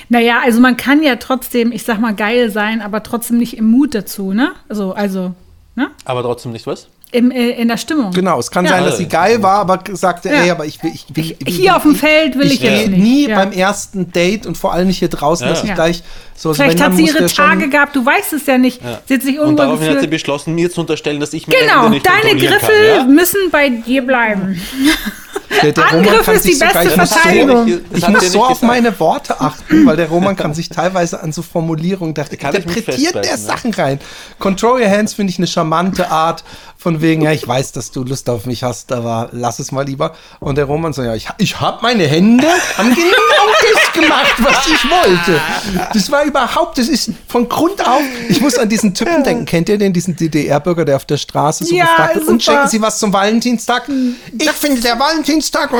[0.09, 3.65] Naja, also man kann ja trotzdem, ich sag mal, geil sein, aber trotzdem nicht im
[3.65, 4.51] Mut dazu, ne?
[4.69, 5.33] Also, also,
[5.75, 5.89] ne?
[6.05, 6.87] Aber trotzdem nicht was?
[7.15, 8.11] Im, äh, in der Stimmung.
[8.11, 8.71] Genau, es kann Ja.
[8.71, 10.35] sein, dass sie geil war, aber sagte, Ja.
[10.43, 12.77] ey, aber ich will, ich will, ich, Hier auf dem Feld will ich, ich gehe
[12.77, 12.99] jetzt nicht.
[13.01, 13.35] nie ja.
[13.37, 15.53] beim ersten Date und vor allem nicht hier draußen, Ja.
[15.53, 15.75] dass ich Ja.
[15.75, 16.03] gleich
[16.35, 18.81] so also Vielleicht hat sie ihre Tage gehabt, du weißt es ja nicht.
[19.05, 21.83] Sie hat sich Und daraufhin hat sie beschlossen, mir zu unterstellen, dass ich meine Genau,
[21.89, 23.03] deine Griffel kann, ja?
[23.05, 24.61] müssen bei dir bleiben.
[25.61, 27.81] Der, der Angriff Roman kann ist die sich sogar- beste ich muss so- Verteidigung.
[27.91, 31.21] Das Ich hat muss so auf meine Worte achten, weil der Roman kann sich teilweise
[31.21, 33.37] an so Formulierungen, ich mich interpretiert der ja.
[33.37, 33.99] Sachen rein.
[34.39, 36.43] Control your hands finde ich eine charmante Art,
[36.77, 39.85] von wegen, ja, ich weiß, dass du Lust auf mich hast, aber lass es mal
[39.85, 40.13] lieber.
[40.39, 43.05] Und der Roman so, ja, ich, ich habe meine Hände haben genau
[43.95, 45.41] gemacht, was ich wollte.
[45.93, 49.69] Das war überhaupt, das ist von Grund auf, ich muss an diesen Typen denken, kennt
[49.69, 52.81] ihr den, diesen DDR-Bürger, der auf der Straße so Ja, gefragt wird, und schenken Sie
[52.81, 53.89] was zum Valentinstag?
[54.37, 55.71] Ich finde der Valentinstag,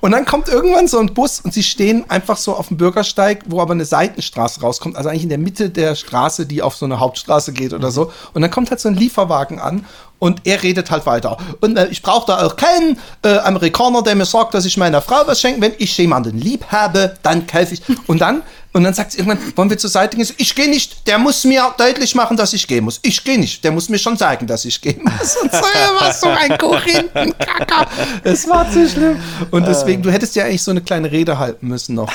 [0.00, 3.42] und dann kommt irgendwann so ein Bus und sie stehen einfach so auf dem Bürgersteig,
[3.46, 6.84] wo aber eine Seitenstraße rauskommt, also eigentlich in der Mitte der Straße, die auf so
[6.84, 8.12] eine Hauptstraße geht oder so.
[8.34, 9.84] Und dann kommt halt so ein Lieferwagen an
[10.20, 11.36] und er redet halt weiter.
[11.60, 15.02] Und äh, ich brauche da auch keinen äh, Amerikaner, der mir sagt, dass ich meiner
[15.02, 15.60] Frau was schenke.
[15.60, 17.82] Wenn ich jemanden lieb habe, dann kaufe ich.
[18.06, 20.28] Und dann, und dann sagt sie irgendwann, wollen wir zur Seite gehen?
[20.36, 21.06] Ich gehe nicht.
[21.08, 23.00] Der muss mir deutlich machen, dass ich gehen muss.
[23.02, 23.64] Ich gehe nicht.
[23.64, 25.36] Der muss mir schon sagen, dass ich gehen muss.
[25.36, 27.86] Und so er war so ein Korinthenkacker.
[28.22, 29.20] Es war zu schlimm.
[29.50, 32.12] Und deswegen, du hättest ja eigentlich so eine kleine Rede halten müssen noch.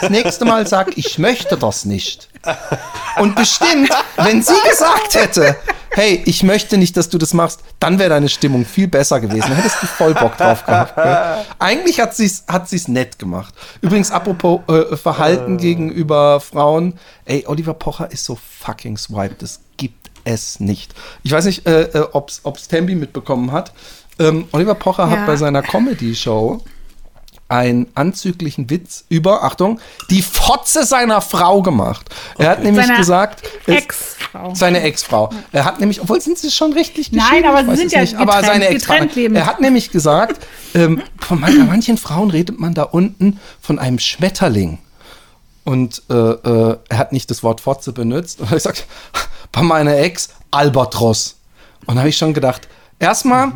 [0.00, 2.28] Das nächste Mal sag, ich möchte das nicht.
[3.18, 5.56] Und bestimmt, wenn sie gesagt hätte,
[5.90, 9.48] hey, ich möchte nicht, dass du das machst, dann wäre deine Stimmung viel besser gewesen.
[9.48, 10.94] Dann hättest du voll Bock drauf gehabt.
[10.94, 11.44] Gell?
[11.58, 13.52] Eigentlich hat sie es hat sie's nett gemacht.
[13.80, 15.97] Übrigens, apropos äh, Verhalten gegenüber
[16.40, 16.94] Frauen.
[17.24, 19.34] Ey, Oliver Pocher ist so fucking swipe.
[19.38, 20.94] Das gibt es nicht.
[21.22, 23.72] Ich weiß nicht, äh, äh, ob es Tembi mitbekommen hat.
[24.18, 25.10] Ähm, Oliver Pocher Ja.
[25.10, 26.62] hat bei seiner Comedy-Show
[27.50, 29.80] einen anzüglichen Witz über, Achtung,
[30.10, 32.10] die Fotze seiner Frau gemacht.
[32.36, 34.54] Er hat nämlich Seiner gesagt, es- Ex-Frau.
[34.54, 35.30] seine Ex-Frau.
[35.52, 37.48] Er hat nämlich, obwohl sind sie schon richtig Nein, geschieden?
[37.48, 38.92] aber Ich sie sind ja nicht, aber getrennt- seine Ex-Frau.
[38.94, 39.34] getrennt leben.
[39.34, 43.98] Er hat nämlich gesagt, ähm, von man- manchen Frauen redet man da unten von einem
[43.98, 44.78] Schmetterling.
[45.68, 48.40] Und äh, äh, er hat nicht das Wort Fotze benutzt.
[48.40, 48.86] Und er hat gesagt,
[49.52, 51.36] bei meiner Ex Albatros.
[51.86, 53.52] Und da habe ich schon gedacht, erstmal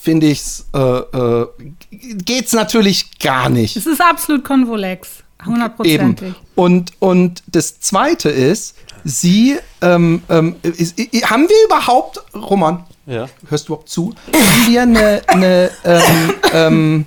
[0.00, 1.46] finde ich es, äh, äh,
[1.90, 3.76] geht's natürlich gar nicht.
[3.76, 5.08] Es ist absolut konvolex.
[5.40, 5.52] Eben.
[5.54, 6.34] Hundertprozentig.
[6.56, 13.28] Und, und das Zweite ist, sie, ähm, ähm, ist, i- haben wir überhaupt, Roman, Ja.
[13.48, 17.06] hörst du überhaupt zu, haben wir eine, eine ähm, ähm,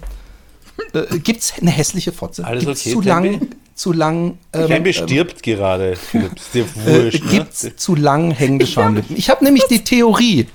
[0.94, 2.46] äh, gibt es eine hässliche Fotze?
[2.46, 3.42] Alles Gibt's okay, zu lang?
[3.76, 6.38] Zu lang, ähm, Tembi stirbt gerade, Philipp.
[6.38, 7.76] Ist dir äh, wurscht, gibt's ne?
[7.76, 9.16] zu lang hängende Schamlippen?
[9.18, 10.48] Ich habe nämlich die Theorie,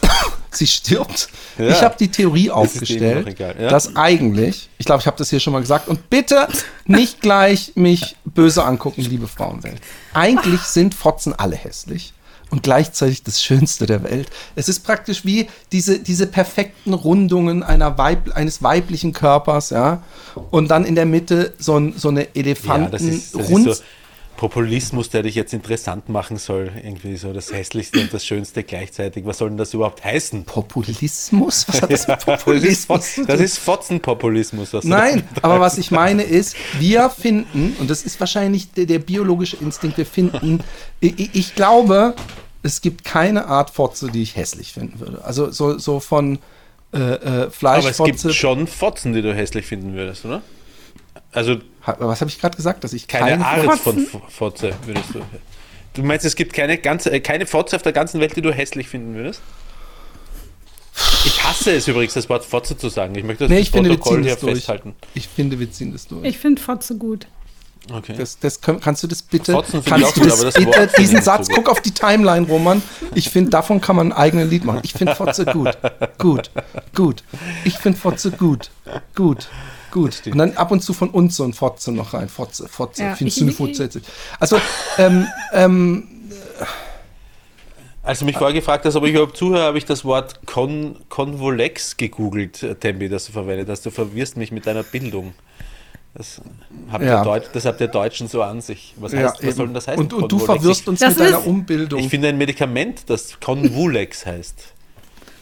[0.50, 1.28] sie stirbt.
[1.58, 1.68] Ja.
[1.68, 3.52] Ich habe die Theorie aufgestellt, ja.
[3.52, 6.48] dass eigentlich, ich glaube, ich habe das hier schon mal gesagt, und bitte
[6.86, 9.80] nicht gleich mich böse angucken, liebe Frauenwelt.
[10.14, 12.14] Eigentlich sind Fotzen alle hässlich.
[12.50, 14.30] Und gleichzeitig das Schönste der Welt.
[14.54, 20.02] Es ist praktisch wie diese, diese perfekten Rundungen einer Weib, eines weiblichen Körpers, ja.
[20.50, 23.66] Und dann in der Mitte so, ein, so eine Ja, Elefanten das ist, das Rund-
[23.66, 23.84] ist so
[24.36, 26.70] Populismus, der dich jetzt interessant machen soll.
[26.76, 29.24] Irgendwie so das Hässlichste und das Schönste gleichzeitig.
[29.26, 30.44] Was soll denn das überhaupt heißen?
[30.44, 31.66] Populismus?
[31.68, 34.72] Was hat das mit Populismus das ist Fotzenpopulismus.
[34.84, 39.56] Nein, aber was ich meine ist, wir finden, und das ist wahrscheinlich der, der biologische
[39.56, 40.60] Instinkt, wir finden,
[41.00, 42.14] ich, ich glaube,
[42.62, 45.24] es gibt keine Art Fotze, die ich hässlich finden würde.
[45.24, 46.38] Also so, so von
[46.92, 50.42] äh, äh, Aber es gibt schon Fotzen, die du hässlich finden würdest, oder?
[51.32, 51.56] Also
[51.86, 55.20] Was habe ich gerade gesagt, dass ich keine, keine, Art Fotze- von Fotze würdest du.
[55.94, 58.52] Du meinst, es gibt keine, ganze, äh, keine Fotze auf der ganzen Welt, die du
[58.52, 59.40] hässlich finden würdest?
[61.24, 63.14] Ich hasse es übrigens, das Wort Fotze zu sagen.
[63.14, 64.54] Ich möchte das Nee, ich finde, Protokoll ziehen hier das durch.
[64.54, 64.94] festhalten.
[65.14, 66.24] Ich finde, wir ziehen das durch.
[66.24, 67.26] Ich finde Fotze gut.
[67.92, 68.14] Okay.
[68.18, 70.44] Das, das kannst du das bitte, Fotzen finde ich kannst auch du gut, das aber
[70.46, 71.56] das bitte, finde diesen Satz, gut.
[71.56, 72.82] guck auf die Timeline, Roman.
[73.14, 74.80] Ich finde, davon kann man ein eigenes Lied machen.
[74.82, 75.70] Ich finde Fotze gut,
[76.18, 76.50] gut,
[76.94, 77.22] gut.
[77.64, 78.70] Ich finde Fotze gut,
[79.14, 79.48] gut,
[79.90, 80.22] gut.
[80.26, 82.28] Und dann ab und zu von uns so ein Fotze noch rein.
[82.28, 83.02] Fotze, Fotze.
[83.02, 83.84] Ja, Findest ich- du eine Fotze?
[83.84, 84.00] jetzt?
[84.40, 84.60] Also,
[84.98, 86.08] ähm, ähm,
[88.02, 90.96] Als du mich vorher gefragt hast, ob ich überhaupt zuhöre, habe ich das Wort Con
[91.08, 93.84] Convolex gegoogelt, äh, Tembi, das du verwendet hast.
[93.84, 95.34] Du verwirrst mich mit deiner Bildung.
[96.14, 96.40] Das
[96.90, 97.20] habt, Ja.
[97.20, 98.94] ihr, Deut das habt ihr Deutschen so an sich.
[98.96, 99.52] Was, heißt, ja, was eben.
[99.52, 100.00] soll denn das heißen?
[100.04, 101.98] Und, und du verwirrst uns Das mit deiner Umbildung.
[102.00, 104.72] Ich, finde ein Medikament, das Convulex heißt.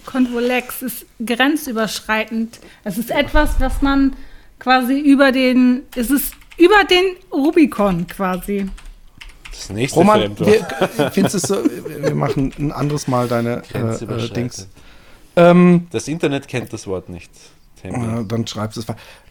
[0.06, 2.60] Convolex ist grenzüberschreitend.
[2.82, 4.16] Es ist etwas, was man
[4.64, 8.66] quasi über den, es ist über den Rubikon quasi.
[9.50, 10.98] Das nächste Roman, Fremdwort.
[10.98, 11.56] wir, findest du es so,
[12.02, 14.28] wir machen ein anderes Mal deine äh, äh.
[14.30, 14.68] Dings.
[15.36, 17.30] Ähm, Das Internet kennt das Wort nicht.
[17.82, 18.86] Äh, Dann schreibst du es.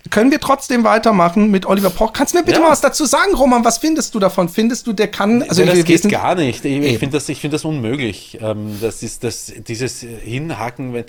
[0.10, 2.12] Können wir trotzdem weitermachen mit Oliver Poch?
[2.12, 2.66] Kannst du mir bitte Ja.
[2.66, 3.64] mal was dazu sagen, Roman?
[3.64, 4.50] Was findest du davon?
[4.50, 5.44] Findest du, der kann.
[5.44, 6.66] Also das geht wissen- gar nicht.
[6.66, 8.38] Ich, ich finde das, ich find das unmöglich.
[8.42, 11.06] Ähm, das ist das, dieses Hinhaken, wenn,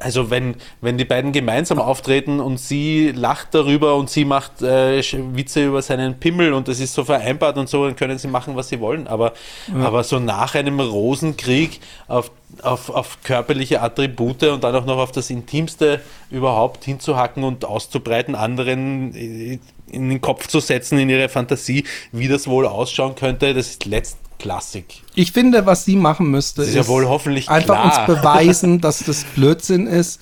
[0.00, 5.00] also wenn, wenn die beiden gemeinsam auftreten und sie lacht darüber und sie macht äh,
[5.34, 8.56] Witze über seinen Pimmel und das ist so vereinbart und so, dann können sie machen,
[8.56, 9.06] was sie wollen.
[9.06, 9.32] Aber,
[9.80, 12.30] aber so nach einem Rosenkrieg auf,
[12.62, 16.00] auf, auf körperliche Attribute und dann auch noch auf das Intimste
[16.30, 17.64] überhaupt hinzuhacken und
[18.00, 23.54] auszubreiten, anderen in den Kopf zu setzen, in ihre Fantasie, wie das wohl ausschauen könnte,
[23.54, 25.02] das ist letztklassik.
[25.14, 28.08] Ich finde, was sie machen müsste, Das ist ja wohl hoffentlich einfach klar.
[28.08, 30.20] uns beweisen, dass das Blödsinn ist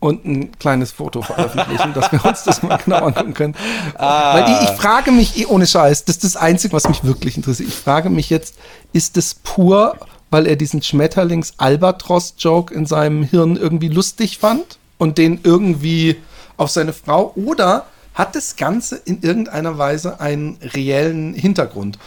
[0.00, 3.54] und ein kleines Foto veröffentlichen, dass wir uns das mal genau angucken können.
[3.96, 4.34] Ah.
[4.34, 7.36] Weil ich, ich frage mich, eh, ohne Scheiß, das ist das Einzige, was mich wirklich
[7.36, 7.68] interessiert.
[7.68, 8.54] Ich frage mich jetzt,
[8.92, 9.96] ist das pur,
[10.30, 16.16] weil er diesen Schmetterlings-Albatros-Joke in seinem Hirn irgendwie lustig fand und den irgendwie
[16.58, 21.98] auf seine Frau oder hat das Ganze in irgendeiner Weise einen reellen Hintergrund?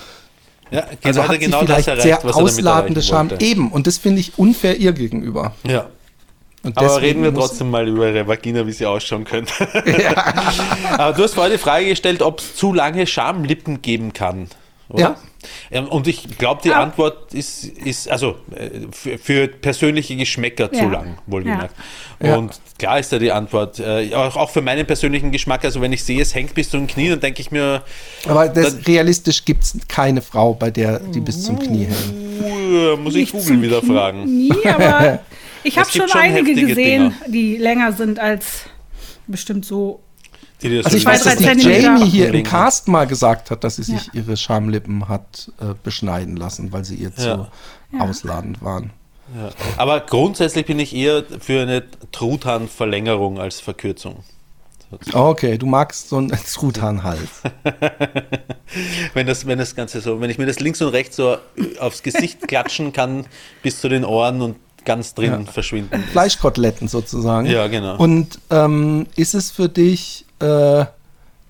[0.70, 3.43] Ja, Also hat sie genau das vielleicht erreicht, sehr ausladende wollte.
[3.43, 5.54] Eben, und das finde ich unfair ihr gegenüber.
[5.64, 5.88] Ja.
[6.64, 9.52] Und Aber reden wir trotzdem mal über ihre Vagina, wie sie ausschauen könnte.
[10.97, 14.47] Aber du hast vorhin die Frage gestellt, ob es zu lange Schamlippen geben kann.
[14.92, 15.02] Oder?
[15.02, 15.16] Ja.
[15.72, 20.84] Ähm, Und ich glaube, die Antwort ist, ist also äh, für, für persönliche Geschmäcker zu
[20.84, 20.89] Ja.
[20.89, 21.76] lang, wohlgemerkt.
[22.22, 22.36] Ja.
[22.38, 25.94] Und klar ist da die Antwort, äh, auch, auch für meinen persönlichen Geschmack, also wenn
[25.94, 27.84] ich sehe, es hängt bis zu den Knien, dann denke ich mir,
[28.28, 32.44] Aber das, Dann- realistisch gibt es keine Frau, bei der die bis zum Knie hängt.
[32.44, 34.24] uh, muss ich Nicht Google zum wieder Knie- fragen.
[34.26, 35.20] Nie, aber
[35.64, 37.14] ich habe schon schon einige gesehen, Dinger.
[37.28, 38.66] die länger sind als
[39.28, 40.02] bestimmt so.
[40.64, 41.45] Also so ich weiß, dass die.
[41.45, 42.43] Jamie hier im.
[42.43, 44.14] Cast mal gesagt hat, dass sie sich Ja.
[44.14, 47.99] ihre Schamlippen hat äh, beschneiden lassen, weil sie ihr zu Ja.
[47.99, 48.91] ausladend waren.
[49.36, 49.49] Ja.
[49.78, 54.24] Aber grundsätzlich bin ich eher für eine Truthahnverlängerung als Verkürzung.
[55.14, 57.41] Okay, du magst so einen Truthahnhals.
[59.14, 61.38] Wenn das, wenn das Ganze so, wenn ich mir das links und rechts so
[61.80, 63.26] aufs Gesicht klatschen kann,
[63.64, 64.55] bis zu den Ohren und
[64.86, 66.01] ganz drin verschwinden.
[66.12, 67.47] Fleischkoteletten sozusagen.
[67.47, 67.97] Ja, genau.
[67.97, 70.86] Und ähm, ist es für dich, äh,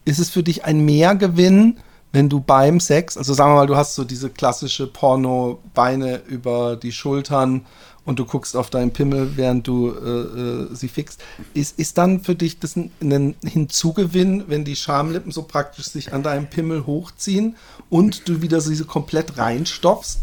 [0.06, 1.78] ist es für dich ein Mehrgewinn,
[2.12, 6.76] wenn du beim Sex, also sagen wir mal, du hast so diese klassische Porno-Beine über
[6.76, 7.66] die Schultern
[8.04, 11.22] und du guckst auf deinen Pimmel, während du äh, äh, sie fixst.
[11.54, 16.12] Ist, ist dann für dich das ein, ein Hinzugewinn, wenn die Schamlippen so praktisch sich
[16.12, 17.56] an deinem Pimmel hochziehen
[17.89, 20.20] und du wieder diese komplett reinstopfst?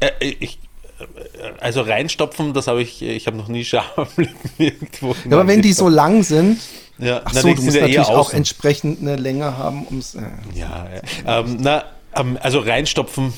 [0.00, 0.71] Äh, ich, äh,
[1.60, 5.14] also reinstopfen, das habe ich, ich habe noch nie Schamlippen irgendwo.
[5.28, 6.58] Ja, aber wenn die so lang sind,
[6.98, 10.14] ja, ach na, so, du musst ja natürlich auch entsprechend eine Länge haben, ums.
[10.14, 10.22] Äh.
[10.54, 10.86] Ja,
[11.24, 11.40] ja.
[11.40, 11.84] Ähm, na,
[12.14, 13.32] ähm, also reinstopfen.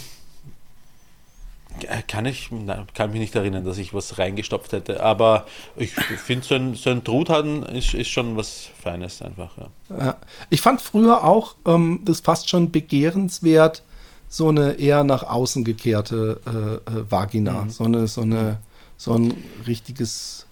[1.80, 5.46] Äh, kann ich, na, kann mich nicht erinnern, dass ich was reingestopft hätte, aber
[5.76, 9.50] ich finde, so ein, so ein Truthahn ist, ist schon was Feines einfach.
[9.90, 10.16] Ja.
[10.50, 13.82] Ich fand früher auch ähm, das fast schon begehrenswert,
[14.28, 17.70] so eine eher nach außen gekehrte äh, äh, Vagina, mhm.
[17.70, 18.58] so eine, so eine,
[18.96, 19.34] so ein
[19.66, 20.46] richtiges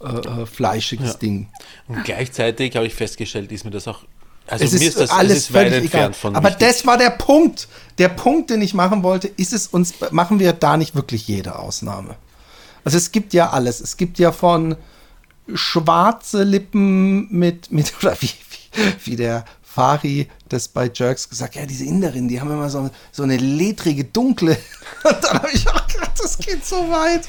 [0.00, 1.18] äh, äh fleischiges ja.
[1.18, 1.48] Ding.
[1.86, 4.04] Und gleichzeitig habe ich festgestellt, ist mir das auch
[4.48, 6.12] also es ist das, alles ist völlig egal.
[6.22, 6.66] Aber wichtig.
[6.66, 7.68] das war der Punkt.
[7.98, 11.58] Der Punkt, den ich machen wollte, ist es uns, machen wir da nicht wirklich jede
[11.58, 12.16] Ausnahme.
[12.84, 13.80] Also es gibt ja alles.
[13.80, 14.76] Es gibt ja von
[15.52, 19.44] schwarze Lippen mit, mit oder wie, wie, wie der
[19.78, 24.02] Fari das bei Jerks gesagt, ja, diese Inderinnen, die haben immer so, so eine ledrige,
[24.02, 24.56] dunkle.
[25.04, 27.28] Und dann habe ich auch gedacht, das geht so weit.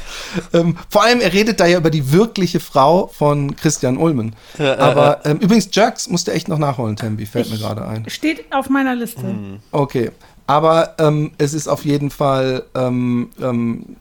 [0.54, 4.36] Ähm, vor allem, er redet da ja über die wirkliche Frau von Christian Ulmen.
[4.58, 8.10] Ja, Aber ähm, übrigens, Jerks musste echt noch nachholen, Tembi, fällt ich mir gerade ein.
[8.10, 9.26] Steht auf meiner Liste.
[9.26, 9.60] Mhm.
[9.72, 10.10] Okay.
[10.48, 13.96] Aber ähm, es ist auf jeden Fall, ähm, ähm,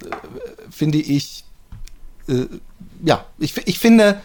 [0.70, 1.44] finde ich,
[2.28, 2.46] äh,
[3.04, 4.20] ja, ich, ich finde,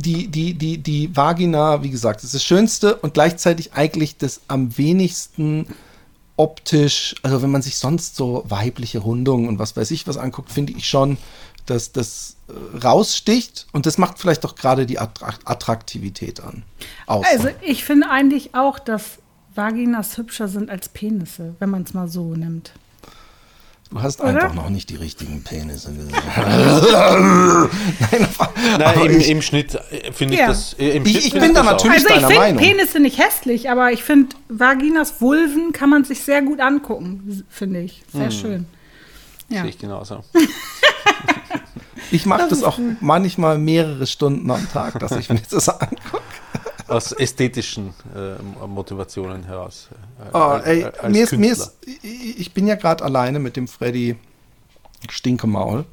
[0.00, 4.76] die, die, die, die Vagina, wie gesagt, ist das Schönste und gleichzeitig eigentlich das am
[4.76, 5.66] wenigsten
[6.36, 10.50] optisch, also wenn man sich sonst so weibliche Rundungen und was weiß ich was anguckt,
[10.50, 11.18] finde ich schon,
[11.66, 16.62] dass das äh, raussticht und das macht vielleicht doch gerade die Attraktivität an.
[17.06, 17.26] Aus.
[17.30, 19.18] Also ich finde eigentlich auch, dass
[19.54, 22.72] Vaginas hübscher sind als Penisse, wenn man es mal so nimmt.
[23.90, 24.44] Du hast Oder?
[24.44, 26.12] einfach noch nicht die richtigen Penisse gesehen.
[26.36, 28.28] Nein,
[28.78, 30.46] Nein im, im, Schnitt äh, finde ich ja.
[30.46, 30.74] das.
[30.74, 32.60] Äh, ich, ich bin da natürlich also deiner Meinung.
[32.60, 36.60] Ich finde Penisse nicht hässlich, aber ich finde Vaginas, Vulven kann man sich sehr gut
[36.60, 38.04] angucken, finde ich.
[38.12, 38.30] Sehr hm.
[38.30, 38.66] schön.
[39.48, 39.62] Ja.
[39.62, 40.22] Sehe ich genauso.
[42.12, 42.98] ich mache das, das auch gut.
[43.00, 46.22] manchmal mehrere Stunden am Tag, dass ich mir das angucke
[46.90, 49.88] aus ästhetischen äh, Motivationen heraus.
[50.18, 54.16] Äh, oh, ey, mir ist, mir ist, ich bin ja gerade alleine mit dem Freddy
[55.08, 55.84] Stinkemaul.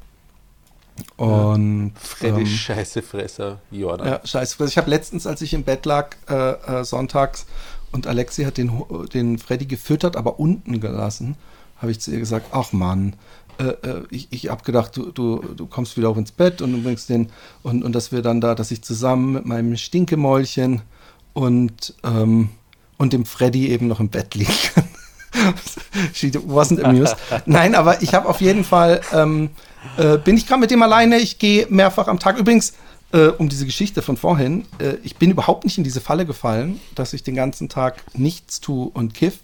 [1.16, 4.06] Und Freddy ähm, Scheißefresser Jordan.
[4.06, 4.70] Ja, Scheißefresser.
[4.70, 7.46] Ich habe letztens, als ich im Bett lag, äh, äh, sonntags
[7.92, 8.82] und Alexi hat den,
[9.14, 11.36] den Freddy gefüttert, aber unten gelassen,
[11.80, 13.14] habe ich zu ihr gesagt, ach Mann,
[13.58, 16.72] äh, äh, ich, ich habe gedacht, du, du, du kommst wieder auch ins Bett und
[16.72, 17.30] du bringst den
[17.62, 20.82] und, und dass wir dann da, dass ich zusammen mit meinem Stinkemäulchen
[21.32, 22.50] und, ähm,
[22.96, 24.84] und dem Freddy eben noch im Bett liegen kann.
[26.14, 27.16] She wasn't amused.
[27.46, 29.50] Nein, aber ich habe auf jeden Fall, ähm,
[29.96, 32.38] äh, bin ich gerade mit dem alleine, ich gehe mehrfach am Tag.
[32.38, 32.74] Übrigens,
[33.12, 36.80] äh, um diese Geschichte von vorhin, äh, ich bin überhaupt nicht in diese Falle gefallen,
[36.94, 39.38] dass ich den ganzen Tag nichts tue und kiff,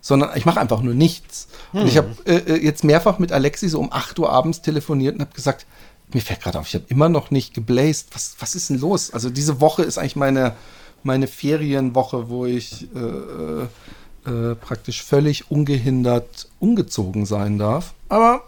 [0.00, 1.48] sondern ich mache einfach nur nichts.
[1.72, 1.82] Hm.
[1.82, 2.16] Und ich habe hm.
[2.26, 5.66] äh, äh, jetzt mehrfach mit Alexi so um 8 Uhr abends telefoniert und habe gesagt,
[6.12, 8.08] mir fällt gerade auf, ich habe immer noch nicht gebläst.
[8.12, 9.12] Was, was ist denn los?
[9.12, 10.54] Also diese Woche ist eigentlich meine,
[11.02, 17.94] meine Ferienwoche, wo ich äh, äh, äh praktisch völlig ungehindert umgezogen sein darf.
[18.08, 18.42] Aber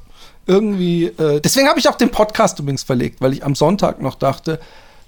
[0.46, 4.16] irgendwie, äh, deswegen habe ich auch den Podcast übrigens verlegt, weil ich am Sonntag noch
[4.16, 4.59] dachte,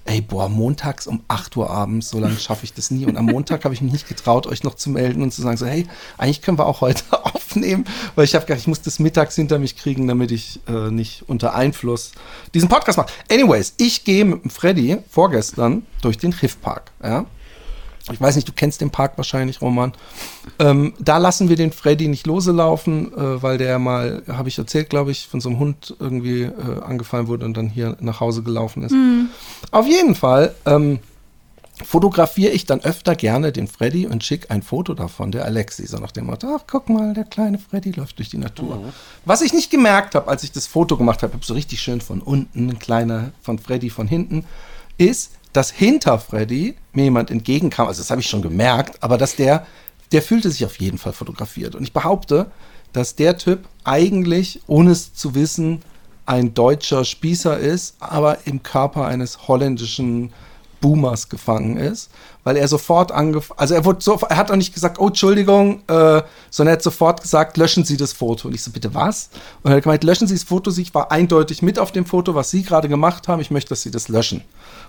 [0.05, 3.05] ey, boah, montags um 8 Uhr abends, so lange schaffe ich das nie.
[3.05, 5.57] Und am Montag habe ich mich nicht getraut, euch noch zu melden und zu sagen,
[5.57, 5.87] so, hey,
[6.17, 7.85] eigentlich können wir auch heute aufnehmen,
[8.15, 11.23] weil ich habe gedacht, ich muss das mittags hinter mich kriegen, damit ich äh, nicht
[11.27, 12.11] unter Einfluss
[12.53, 13.11] diesen Podcast mache.
[13.29, 17.25] Anyways, ich gehe mit dem Freddy vorgestern durch den Riffpark, ja.
[18.11, 19.93] Ich weiß nicht, du kennst den Park wahrscheinlich, Roman.
[20.59, 24.89] Ähm, da lassen wir den Freddy nicht loslaufen, äh, weil der mal, habe ich erzählt,
[24.89, 28.43] glaube ich, von so einem Hund irgendwie äh, angefallen wurde und dann hier nach Hause
[28.43, 28.91] gelaufen ist.
[28.91, 29.29] Mhm.
[29.71, 30.99] Auf jeden Fall ähm,
[31.83, 35.97] fotografiere ich dann öfter gerne den Freddy und schicke ein Foto davon, der Alexi, so
[35.97, 38.77] nach dem Motto, ach, guck mal, der kleine Freddy läuft durch die Natur.
[38.77, 38.93] Mhm.
[39.25, 42.21] Was ich nicht gemerkt habe, als ich das Foto gemacht habe, so richtig schön von
[42.21, 44.45] unten, ein kleiner von Freddy von hinten,
[44.97, 49.35] ist, dass hinter Freddy mir jemand entgegenkam, also das habe ich schon gemerkt, aber dass
[49.35, 49.65] der,
[50.11, 51.75] der fühlte sich auf jeden Fall fotografiert.
[51.75, 52.51] Und ich behaupte,
[52.93, 55.81] dass der Typ eigentlich, ohne es zu wissen,
[56.25, 60.33] ein deutscher Spießer ist, aber im Körper eines holländischen
[60.85, 62.11] Boomers gefangen ist,
[62.43, 65.79] weil er sofort angefangen, also er wurde so, er hat auch nicht gesagt, oh Entschuldigung,
[65.87, 66.21] äh,
[66.51, 68.47] sondern er hat sofort gesagt, löschen Sie das Foto.
[68.47, 69.31] Und ich so, bitte was?
[69.63, 72.35] Und er hat gemeint, löschen Sie das Foto, ich war eindeutig mit auf dem Foto,
[72.35, 74.41] was Sie gerade gemacht haben, ich möchte, dass Sie das löschen.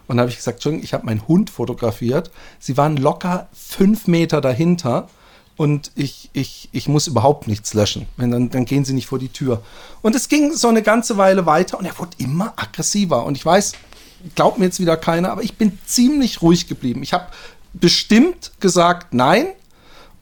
[0.06, 2.30] Und dann habe ich gesagt, Entschuldigung, ich habe meinen Hund fotografiert.
[2.58, 5.08] Sie waren locker fünf Meter dahinter
[5.56, 8.06] und ich, ich, ich muss überhaupt nichts löschen.
[8.18, 9.62] Wenn dann, dann gehen sie nicht vor die Tür.
[10.02, 13.24] Und es ging so eine ganze Weile weiter und er wurde immer aggressiver.
[13.24, 13.72] Und ich weiß,
[14.34, 17.02] glaubt mir jetzt wieder keiner, aber ich bin ziemlich ruhig geblieben.
[17.02, 17.26] Ich habe
[17.72, 19.46] bestimmt gesagt nein.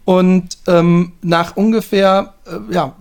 [0.05, 2.95] Und ähm, nach ungefähr äh, ja,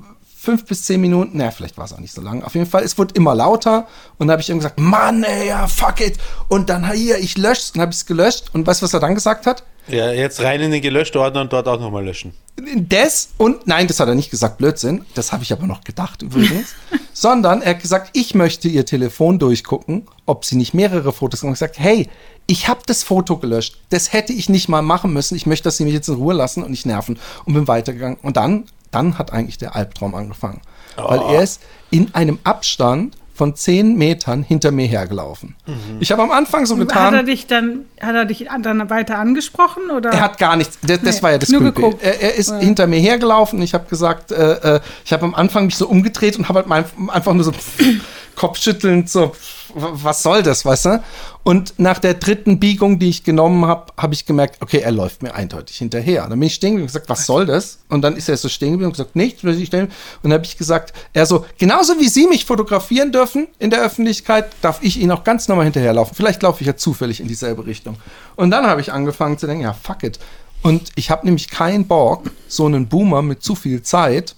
[0.43, 2.43] fünf bis zehn Minuten, naja, vielleicht war es auch nicht so lang.
[2.43, 3.87] Auf jeden Fall, es wurde immer lauter
[4.17, 6.17] und dann habe ich ihm gesagt, Mann, ey, ja, fuck it.
[6.49, 8.51] Und dann hier, ich lösche und habe es gelöscht.
[8.53, 9.63] Und weißt du, was er dann gesagt hat?
[9.87, 12.33] Ja, jetzt rein in den Gelöscht-Ordner und dort auch nochmal löschen.
[12.75, 15.05] Das und nein, das hat er nicht gesagt, Blödsinn.
[15.15, 16.75] Das habe ich aber noch gedacht übrigens.
[17.13, 21.49] Sondern er hat gesagt, ich möchte ihr Telefon durchgucken, ob sie nicht mehrere Fotos haben.
[21.49, 22.09] Und gesagt, hey,
[22.47, 23.77] ich habe das Foto gelöscht.
[23.89, 25.35] Das hätte ich nicht mal machen müssen.
[25.35, 27.19] Ich möchte, dass sie mich jetzt in Ruhe lassen und nicht nerven.
[27.45, 28.17] Und bin weitergegangen.
[28.21, 30.61] Und dann, dann hat eigentlich der Albtraum angefangen.
[30.95, 31.61] Weil er ist
[31.91, 35.55] in einem Abstand von zehn Metern hinter mir hergelaufen.
[35.99, 37.05] Ich habe am Anfang so getan.
[37.07, 40.11] Hat er dich dann, hat er dich dann weiter angesprochen oder?
[40.11, 40.77] Er hat gar nichts.
[40.83, 42.03] Das, das Nee, war ja das nur geguckt.
[42.03, 43.61] Er, er ist hinter mir hergelaufen.
[43.61, 46.67] Ich habe gesagt, äh, äh, ich habe am Anfang mich so umgedreht und habe halt
[46.67, 47.51] mein, einfach nur so
[48.35, 49.35] kopfschüttelnd so,
[49.75, 51.03] was soll das, weißt du?
[51.43, 55.23] Und nach der dritten Biegung, die ich genommen habe, habe ich gemerkt, okay, er läuft
[55.23, 56.21] mir eindeutig hinterher.
[56.27, 57.79] Dann bin ich stehen geblieben und gesagt, was soll das?
[57.89, 59.85] Und dann ist er so stehen geblieben und gesagt, nichts, will ich stehen.
[59.85, 59.91] Und
[60.23, 64.51] dann habe ich gesagt, er so, genauso wie Sie mich fotografieren dürfen in der Öffentlichkeit,
[64.61, 66.15] darf ich Ihnen auch ganz normal hinterherlaufen.
[66.15, 67.97] Vielleicht laufe ich ja zufällig in dieselbe Richtung.
[68.35, 70.19] Und dann habe ich angefangen zu denken, ja, fuck it.
[70.61, 74.35] Und ich habe nämlich keinen Bock, so einen Boomer mit zu viel Zeit,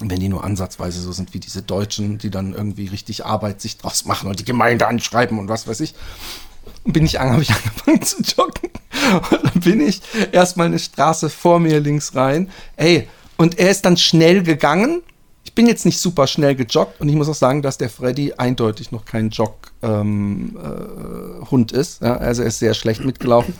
[0.00, 3.78] wenn die nur ansatzweise so sind wie diese Deutschen, die dann irgendwie richtig Arbeit sich
[3.78, 5.94] draus machen und die Gemeinde anschreiben und was weiß ich,
[6.84, 8.70] bin ich, an- ich angefangen zu joggen.
[9.30, 12.50] Und dann bin ich erstmal eine Straße vor mir links rein.
[12.76, 15.02] Ey, und er ist dann schnell gegangen.
[15.44, 18.34] Ich bin jetzt nicht super schnell gejoggt und ich muss auch sagen, dass der Freddy
[18.36, 20.56] eindeutig noch kein Jog-Hund ähm,
[21.74, 22.02] äh, ist.
[22.02, 23.54] Ja, also er ist sehr schlecht mitgelaufen.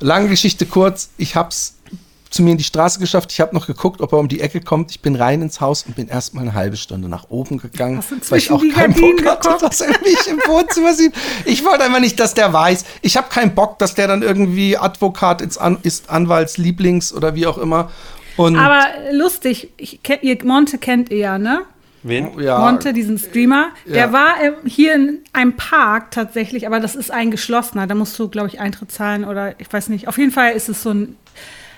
[0.00, 1.77] Lange Geschichte kurz, ich hab's
[2.30, 3.32] zu mir in die Straße geschafft.
[3.32, 4.90] Ich habe noch geguckt, ob er um die Ecke kommt.
[4.90, 8.38] Ich bin rein ins Haus und bin erstmal eine halbe Stunde nach oben gegangen, weil
[8.38, 11.12] ich auch keinen Bock hatte, dass er mich im Wohnzimmer sieht.
[11.44, 12.84] Ich wollte einfach nicht, dass der weiß.
[13.02, 17.34] Ich habe keinen Bock, dass der dann irgendwie Advokat ist, An ist Anwalts Lieblings oder
[17.34, 17.90] wie auch immer.
[18.36, 21.62] Und Aber lustig, ich, kenn- ihr, Monte kennt ihr ja, ne?
[22.04, 22.38] Wen?
[22.40, 23.92] ja, Monte, diesen Streamer, Ja.
[23.94, 27.88] der war äh, hier in einem Park tatsächlich, aber das ist ein geschlossener.
[27.88, 30.06] Da musst du, glaube ich, Eintritt zahlen oder ich weiß nicht.
[30.06, 31.16] Auf jeden Fall ist es so ein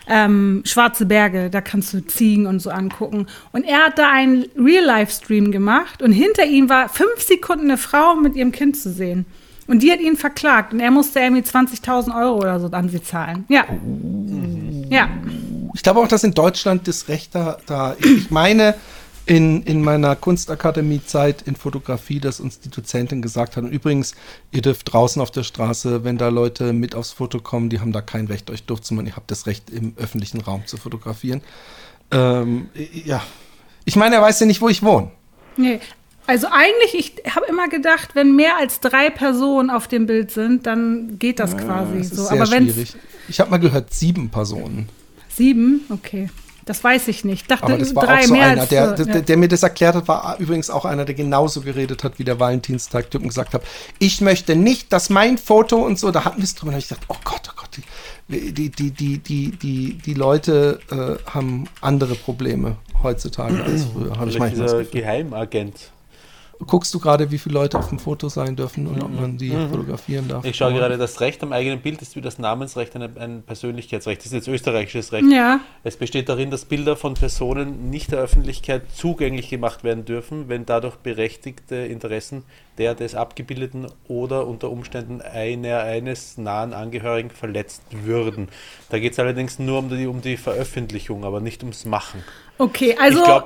[0.07, 3.27] ähm, schwarze Berge, da kannst du Ziegen und so angucken.
[3.53, 8.17] Und er hat da einen Real-Life-Stream gemacht und hinter ihm war fünf Sekunden eine Frau
[8.17, 9.27] mit ihrem Kind zu sehen.
[9.67, 13.01] Und die hat ihn verklagt und er musste irgendwie 20.000 Euro oder so an sie
[13.01, 13.45] zahlen.
[13.49, 13.65] Ja.
[14.89, 15.09] Ja.
[15.73, 18.75] ich glaube auch, dass in Deutschland das Recht da, da ich meine,
[19.27, 24.15] in, in meiner Kunstakademie-Zeit in Fotografie, dass uns die Dozentin gesagt hat, und übrigens,
[24.51, 27.93] ihr dürft draußen auf der Straße, wenn da Leute mit aufs Foto kommen, die haben
[27.93, 31.43] da kein Recht, euch durchzumachen, ihr habt das Recht, im öffentlichen Raum zu fotografieren.
[32.11, 32.69] Ähm,
[33.05, 33.23] ja.
[33.85, 35.11] Ich meine, er weiß ja nicht, wo ich wohne.
[35.57, 35.81] Nee.
[36.27, 36.95] Also eigentlich,
[37.25, 41.41] ich habe immer gedacht, wenn mehr als drei Personen auf dem Bild sind, dann geht
[41.41, 42.25] das quasi Das ist so.
[42.25, 42.95] sehr Aber wenn schwierig.
[43.29, 44.89] Ich habe mal gehört, sieben Personen.
[45.29, 46.29] sieben, okay.
[46.71, 47.51] Das weiß ich nicht.
[47.51, 49.21] Dachte Aber das war drei auch so mehr einer, der, so, der, ja.
[49.23, 52.39] der mir das erklärt hat, war übrigens auch einer, der genauso geredet hat wie der
[52.39, 53.63] Valentinstag-Typ und gesagt hat,
[53.99, 56.79] ich möchte nicht, dass mein Foto und so, da hatten wir es drüber, und hab
[56.79, 57.71] ich gedacht, oh Gott, oh Gott,
[58.29, 64.17] die, die, die, die, die, die, die Leute äh, haben andere Probleme heutzutage als früher,
[64.17, 64.85] habe ich dieser.
[64.85, 65.75] Geheimagent.
[66.67, 69.51] Guckst du gerade, wie viele Leute auf dem Foto sein dürfen und ob man die
[69.51, 70.45] fotografieren darf?
[70.45, 74.21] Ich schaue gerade, das Recht am eigenen Bild ist wie das Namensrecht ein, ein Persönlichkeitsrecht.
[74.21, 75.27] Das ist jetzt österreichisches Recht.
[75.31, 75.61] Ja.
[75.85, 80.67] Es besteht darin, dass Bilder von Personen nicht der Öffentlichkeit zugänglich gemacht werden dürfen, wenn
[80.67, 82.45] dadurch berechtigte Interessen
[82.77, 88.49] der des Abgebildeten oder unter Umständen einer eines nahen Angehörigen verletzt würden.
[88.91, 92.23] Da geht es allerdings nur um die, um die Veröffentlichung, aber nicht ums Machen.
[92.59, 93.43] Okay, also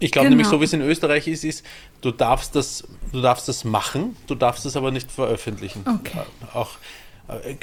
[0.00, 0.36] ich glaube Genau.
[0.36, 1.64] nämlich, so wie es in Österreich ist, ist,
[2.00, 5.84] du darfst das, du darfst das machen, du darfst es aber nicht veröffentlichen.
[5.86, 6.20] Okay.
[6.54, 6.70] Auch
[7.28, 7.54] äh,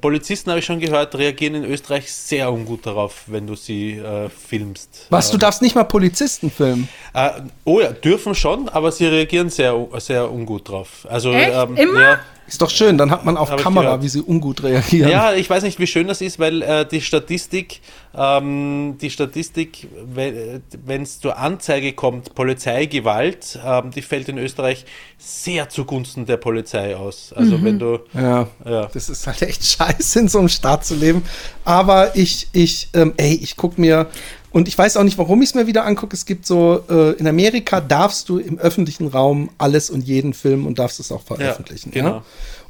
[0.00, 4.28] Polizisten habe ich schon gehört, reagieren in Österreich sehr ungut darauf, wenn du sie äh,
[4.28, 5.06] filmst.
[5.10, 6.88] Was, du Ähm, darfst nicht mal Polizisten filmen?
[7.14, 7.30] äh,
[7.64, 11.06] oh ja, dürfen schon, aber sie reagieren sehr, sehr ungut drauf.
[11.08, 11.52] Also Echt?
[11.54, 12.00] ähm, Immer?
[12.00, 12.20] Ja,
[12.52, 15.10] Ist doch schön, dann hat man auf Hab Kamera, wie sie ungut reagieren.
[15.10, 17.80] Ja, ich weiß nicht, wie schön das ist, weil äh, die Statistik,
[18.14, 24.84] ähm, die Statistik, wenn es zur Anzeige kommt, Polizeigewalt, ähm, die fällt in Österreich
[25.16, 27.32] sehr zugunsten der Polizei aus.
[27.34, 28.86] Also wenn du Ja, Ja.
[28.92, 31.24] das ist halt echt scheiße, in so einem Staat zu leben.
[31.64, 34.08] Aber ich, ich, ähm, ey, ich guck mir,
[34.52, 36.14] und ich weiß auch nicht, warum ich es mir wieder angucke.
[36.14, 40.66] Es gibt so, äh, in Amerika darfst du im öffentlichen Raum alles und jeden filmen
[40.66, 41.92] und darfst es auch veröffentlichen.
[41.94, 42.22] Ja, genau.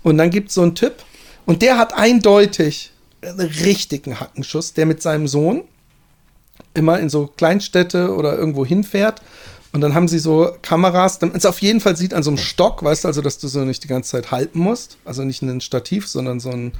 [0.03, 0.95] Und dann gibt es so einen Typ,
[1.47, 5.63] und der hat eindeutig einen richtigen Hackenschuss, der mit seinem Sohn
[6.75, 9.21] immer in so Kleinstädte oder irgendwo hinfährt.
[9.73, 12.31] Und dann haben sie so Kameras, damit man es auf jeden Fall sieht an so
[12.31, 14.99] einem Stock, weißt du, also, dass du so nicht die ganze Zeit halten musst.
[15.05, 16.73] Also nicht ein Stativ, sondern so ein.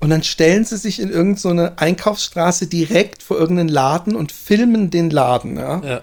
[0.00, 4.32] Und dann stellen sie sich in irgendeine so eine Einkaufsstraße direkt vor irgendeinen Laden und
[4.32, 5.82] filmen den Laden, ja.
[5.84, 6.00] ja,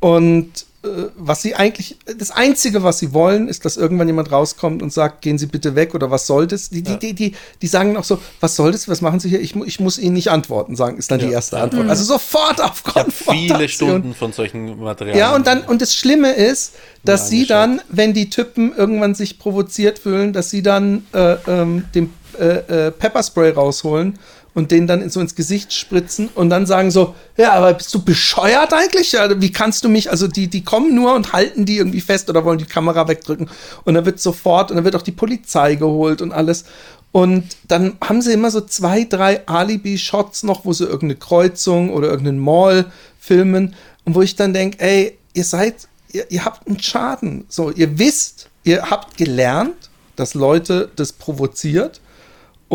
[0.00, 0.50] Und
[0.84, 4.92] äh, was sie eigentlich, das Einzige, was sie wollen, ist, dass irgendwann jemand rauskommt und
[4.92, 6.68] sagt, gehen Sie bitte weg oder was soll das?
[6.70, 9.40] Die, die, die, die, die sagen auch so, was soll das, was machen Sie hier?
[9.40, 11.88] Ich, mu- ich muss Ihnen nicht antworten, sagen, ist dann die erste Antwort.
[11.88, 13.56] Also sofort auf Ich Konfrontation.
[13.56, 15.18] viele Stunden von solchen Materialien.
[15.20, 19.14] Ja, und dann, und das Schlimme ist, dass Ja, sie dann, wenn die Typen irgendwann
[19.14, 24.18] sich provoziert fühlen, dass sie dann äh, ähm, den äh, äh, Pepperspray rausholen
[24.54, 28.02] und den dann so ins Gesicht spritzen und dann sagen so, ja, aber bist du
[28.02, 29.12] bescheuert eigentlich?
[29.12, 32.30] Ja, wie kannst du mich, also die, die kommen nur und halten die irgendwie fest
[32.30, 33.50] oder wollen die Kamera wegdrücken
[33.84, 36.64] und dann wird sofort, und dann wird auch die Polizei geholt und alles.
[37.10, 42.08] Und dann haben sie immer so zwei, drei Alibi-Shots noch, wo sie irgendeine Kreuzung oder
[42.08, 42.86] irgendeinen Mall
[43.20, 43.74] filmen
[44.04, 47.44] und wo ich dann denke, ey, ihr seid, ihr, ihr habt einen Schaden.
[47.48, 52.00] So, ihr wisst, ihr habt gelernt, dass Leute das provoziert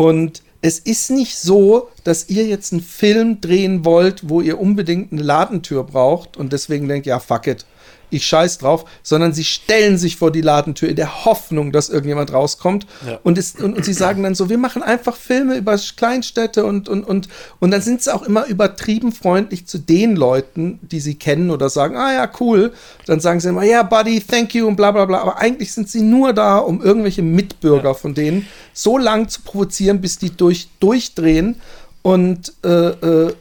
[0.00, 5.12] und es ist nicht so, dass ihr jetzt einen Film drehen wollt, wo ihr unbedingt
[5.12, 7.66] eine Ladentür braucht und deswegen denkt, ja, fuck it,
[8.10, 12.32] ich scheiß drauf, sondern sie stellen sich vor die Ladentür in der Hoffnung, dass irgendjemand
[12.32, 12.86] rauskommt.
[13.06, 13.18] Ja.
[13.22, 16.88] Und, es, und, und sie sagen dann so, wir machen einfach Filme über Kleinstädte und,
[16.88, 21.14] und, und, und dann sind sie auch immer übertrieben freundlich zu den Leuten, die sie
[21.14, 22.72] kennen oder sagen, ah ja, cool.
[23.06, 25.20] Dann sagen sie immer, ja, Buddy, thank you und bla bla bla.
[25.20, 30.00] Aber eigentlich sind sie nur da, um irgendwelche Mitbürger von denen so lang zu provozieren,
[30.00, 31.60] bis die durch, durchdrehen
[32.02, 33.34] und äh, äh,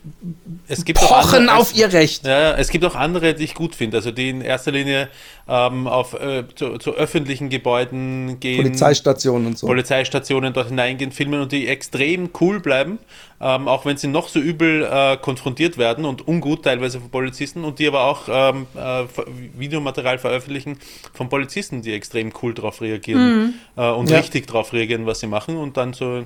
[0.67, 2.25] es gibt auch pochen andere- auf ihr Recht.
[2.25, 5.07] Ja, es gibt auch andere, die ich gut finde, also die in erster Linie
[5.47, 8.57] ähm, auf, äh, zu, zu öffentlichen Gebäuden gehen.
[8.63, 9.65] Polizeistationen und so.
[9.67, 12.99] Polizeistationen dort hineingehen, filmen und die extrem cool bleiben,
[13.41, 17.63] ähm, auch wenn sie noch so übel äh, konfrontiert werden und ungut teilweise von Polizisten
[17.63, 19.05] und die aber auch ähm, äh,
[19.57, 20.77] Videomaterial veröffentlichen
[21.13, 24.17] von Polizisten, die extrem cool drauf reagieren äh, und Ja.
[24.17, 26.25] richtig drauf reagieren, was sie machen und dann so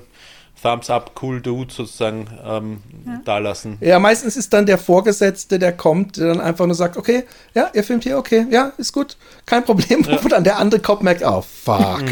[0.64, 2.78] Thumbs up, cool dude sozusagen ähm,
[3.24, 3.76] dalassen.
[3.82, 7.70] Ja, meistens ist dann der Vorgesetzte, der kommt, der dann einfach nur sagt, okay, ja,
[7.74, 10.06] ihr filmt hier, okay, ja, ist gut, kein Problem.
[10.22, 12.02] Wo dann der andere Kopf merkt, oh, fuck,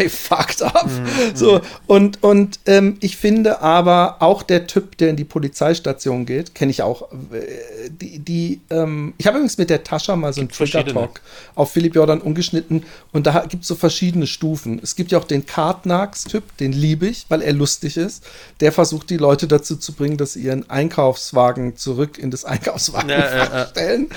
[0.00, 0.88] I fucked up.
[1.34, 6.54] So, und, und ähm, ich finde aber auch der Typ, der in die Polizeistation geht,
[6.54, 10.40] kenne ich auch, äh, die, die ähm, ich habe übrigens mit der Tascha mal so
[10.40, 10.48] einen.
[10.48, 11.20] Trigger-Talk
[11.54, 14.80] auf Philipp Jordan umgeschnitten und da gibt es so verschiedene Stufen.
[14.82, 18.22] Es gibt ja auch den Kartnags-Typ, den liebe ich, weil er lustig ist.
[18.60, 23.08] Der versucht die Leute dazu zu bringen, dass sie ihren Einkaufswagen zurück in das Einkaufswagen
[23.10, 23.66] Ja, ja, ja.
[23.66, 24.08] stellen.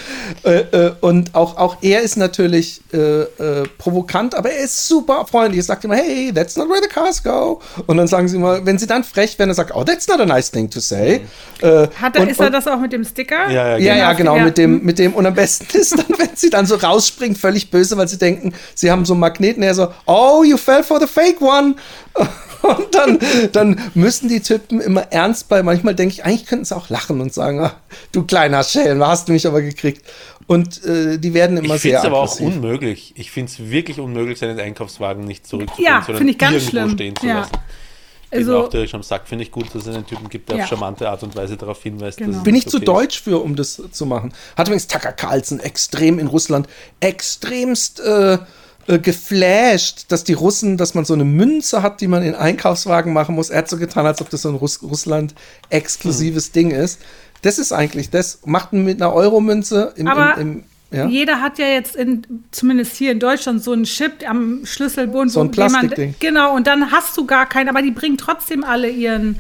[0.44, 5.26] Äh, äh, und auch, auch er ist natürlich äh, äh, provokant, aber er ist super
[5.30, 5.60] freundlich.
[5.60, 7.62] Er sagt immer, hey, that's not where the cars go.
[7.88, 10.20] Und dann sagen sie immer, wenn sie dann frech werden, dann sagt, oh, that's not
[10.20, 11.22] a nice thing to say.
[11.62, 13.50] Äh, Hat er, und- ist er das auch mit dem Sticker?
[13.50, 14.44] Ja, ja, ja, ja, genau, Ja.
[14.46, 15.14] mit dem, mit dem.
[15.14, 18.54] Und am besten ist dann, wenn sie dann so rausspringen, völlig böse, weil sie denken,
[18.76, 21.76] sie haben so einen Magneten, er so, oh, you fell for the fake one.
[22.68, 23.20] Und dann,
[23.52, 25.66] dann müssen die Typen immer ernst bleiben.
[25.66, 27.76] Manchmal denke ich, eigentlich könnten sie auch lachen und sagen, ah,
[28.12, 30.06] du kleiner Schelm, hast du mich aber gekriegt.
[30.48, 33.14] Und äh, die werden immer Ich finde sehr es aber auch unmöglich.
[33.18, 36.70] Ich finde es wirklich unmöglich, seinen Einkaufswagen nicht zurückzubringen, Ja, sondern finde ich ganz irgendwo
[36.70, 36.90] schlimm.
[36.92, 37.40] stehen zu Ja.
[37.40, 37.52] lassen.
[38.32, 39.28] Also, auch direkt am Sack.
[39.28, 40.64] Finde ich gut, dass es einen Typen gibt, der Ja.
[40.64, 42.18] auf charmante Art und Weise darauf hinweist.
[42.18, 42.40] Genau.
[42.44, 42.88] Bin ich nicht zu okay ist.
[42.88, 44.34] deutsch für, um das zu machen.
[44.58, 46.68] Hat übrigens Tucker Carlson extrem in Russland
[47.00, 48.38] extremst äh,
[48.88, 53.14] äh, geflasht, dass die Russen, dass man so eine Münze hat, die man in Einkaufswagen
[53.14, 53.50] machen muss.
[53.50, 55.34] Er hat so getan, als ob das so ein Russ Russland
[55.70, 57.02] exklusives Ding ist.
[57.42, 58.40] Das ist eigentlich das.
[58.46, 61.08] Macht man mit einer Euromünze im, Aber im, im ja?
[61.08, 65.32] jeder hat ja jetzt in, zumindest hier in Deutschland so einen Chip am Schlüsselbund.
[65.32, 66.16] So ein Plastikding.
[66.20, 69.40] Genau, und dann hast du gar keinen, aber die bringen trotzdem alle ihren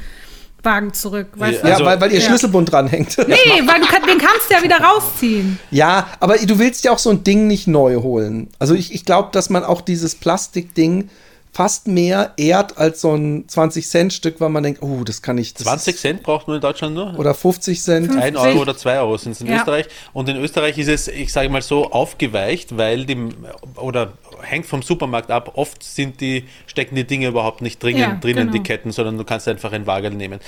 [0.66, 1.28] Wagen zurück.
[1.36, 1.68] Weißt Ja, du?
[1.68, 2.26] ja, also- weil, weil ihr Ja.
[2.26, 3.18] Schlüsselbund dranhängt.
[3.20, 3.36] Nee,
[3.66, 5.60] weil du kann, den kannst du ja wieder rausziehen.
[5.72, 8.50] Ja, aber du willst ja auch so ein Ding nicht neu holen.
[8.60, 11.10] Also ich, ich glaube, dass man auch dieses Plastikding
[11.54, 15.54] fast mehr ehrt als so ein 20-Cent-Stück, weil man denkt, oh, das kann ich.
[15.54, 17.18] Das 20 ist- Cent braucht man in Deutschland nur.
[17.18, 18.14] Oder 50 Cent.
[18.14, 19.60] 1 Euro oder 2 Euro sind es in Ja.
[19.60, 19.86] Österreich.
[20.12, 23.30] Und in Österreich ist es, ich sage mal so, aufgeweicht, weil die,
[23.78, 24.12] oder
[24.46, 28.48] hängt vom Supermarkt ab, oft sind die, stecken die Dinge überhaupt nicht dringen, Ja, drinnen,
[28.48, 28.64] die genau.
[28.64, 30.40] Ketten, sondern du kannst einfach ein Wagel nehmen.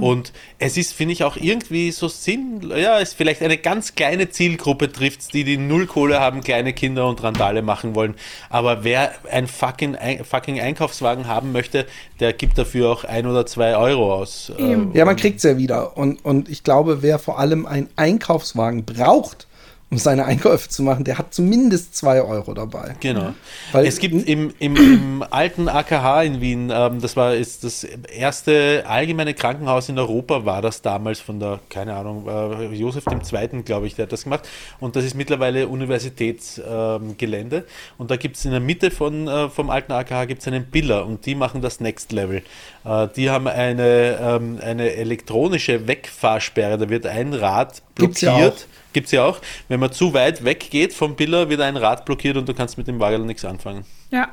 [0.00, 4.30] Und es ist, finde ich, auch irgendwie so Sinn, ja, es vielleicht eine ganz kleine
[4.30, 8.14] Zielgruppe trifft, die die Nullkohle haben, kleine Kinder und Randale machen wollen.
[8.50, 11.86] Aber wer ein fucking, ein, fucking Einkaufswagen haben möchte,
[12.20, 14.52] der gibt dafür auch ein oder zwei Euro aus.
[14.58, 14.76] Äh.
[14.92, 15.96] Ja, man kriegt es ja wieder.
[15.96, 19.45] Und, und ich glaube, wer vor allem einen Einkaufswagen braucht,
[19.88, 22.96] um seine Einkäufe zu machen, der hat zumindest 2 Euro dabei.
[22.98, 23.34] Genau.
[23.70, 27.84] Weil- es gibt im, im, im alten AKH in Wien, ähm, das war ist das
[27.84, 33.62] erste allgemeine Krankenhaus in Europa, war das damals von der, keine Ahnung, äh, Josef II.,
[33.62, 34.48] glaube ich, der hat das gemacht.
[34.80, 37.56] Und das ist mittlerweile Universitätsgelände.
[37.56, 37.64] Ähm,
[37.96, 41.06] und da gibt es in der Mitte von, äh, vom alten AKH gibt's einen Biller
[41.06, 42.42] und die machen das Next Level.
[42.84, 48.54] Äh, die haben eine, ähm, eine elektronische Wegfahrsperre, da wird ein Rad Gibt's ja blockiert.
[48.54, 48.92] auch.
[48.92, 49.40] Gibt's ja auch.
[49.68, 52.86] Wenn man zu weit weggeht vom Biller, wird ein Rad blockiert und du kannst mit
[52.86, 53.84] dem Wagel nichts anfangen.
[54.10, 54.28] Ja.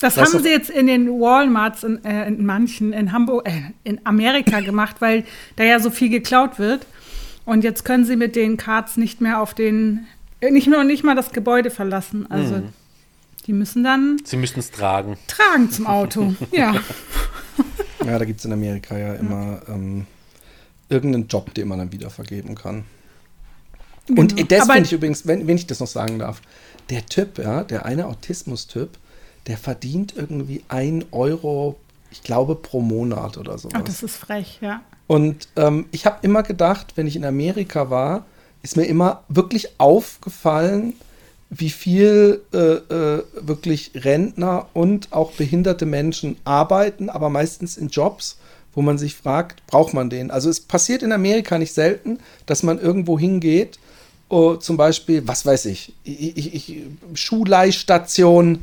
[0.00, 3.62] Das, Das haben sie jetzt in den Walmarts, in, äh, in manchen, in Hamburg, äh,
[3.82, 5.24] in Amerika gemacht, weil
[5.56, 6.86] da ja so viel geklaut wird.
[7.44, 10.06] Und jetzt können sie mit den Cards nicht mehr auf den,
[10.40, 12.30] äh, nicht nur nicht mal das Gebäude verlassen.
[12.30, 12.68] Also Hm.
[13.48, 15.16] die müssen dann Sie müssten es tragen.
[15.26, 16.32] tragen zum Auto.
[16.52, 16.74] ja.
[18.06, 20.06] Ja, da gibt es in Amerika ja immer ähm,
[20.88, 22.84] irgendeinen Job, den man dann wieder vergeben kann.
[24.08, 24.48] Und Genau.
[24.48, 26.40] das Aber- finde ich übrigens, wenn, wenn ich das noch sagen darf,
[26.90, 28.90] der Typ, ja, der eine Autismus-Typ,
[29.46, 31.76] der verdient irgendwie ein Euro,
[32.10, 33.74] ich glaube, pro Monat oder sowas.
[33.76, 34.80] Ach, das ist frech, ja.
[35.06, 38.24] Und ähm, ich habe immer gedacht, wenn ich in Amerika war,
[38.62, 40.94] ist mir immer wirklich aufgefallen,
[41.50, 48.36] wie viel äh, äh, wirklich Rentner und auch behinderte Menschen arbeiten, aber meistens in Jobs,
[48.78, 50.30] wo man sich fragt, braucht man den?
[50.30, 53.80] Also es passiert in Amerika nicht selten, dass man irgendwo hingeht,
[54.28, 56.76] oh, zum Beispiel, was weiß ich, ich, ich,
[57.12, 58.60] Schuhleihstation,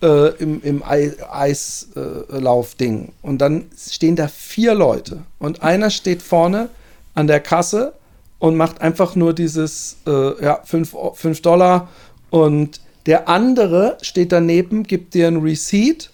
[0.00, 3.08] äh, im, im Ei- Eislaufding.
[3.22, 5.22] und dann stehen da vier Leute.
[5.40, 6.68] Und einer steht vorne
[7.14, 7.94] an der Kasse
[8.38, 11.88] und macht einfach nur dieses äh, ja, 5 Dollar.
[12.30, 16.10] Und der andere steht daneben, gibt dir ein Receipt.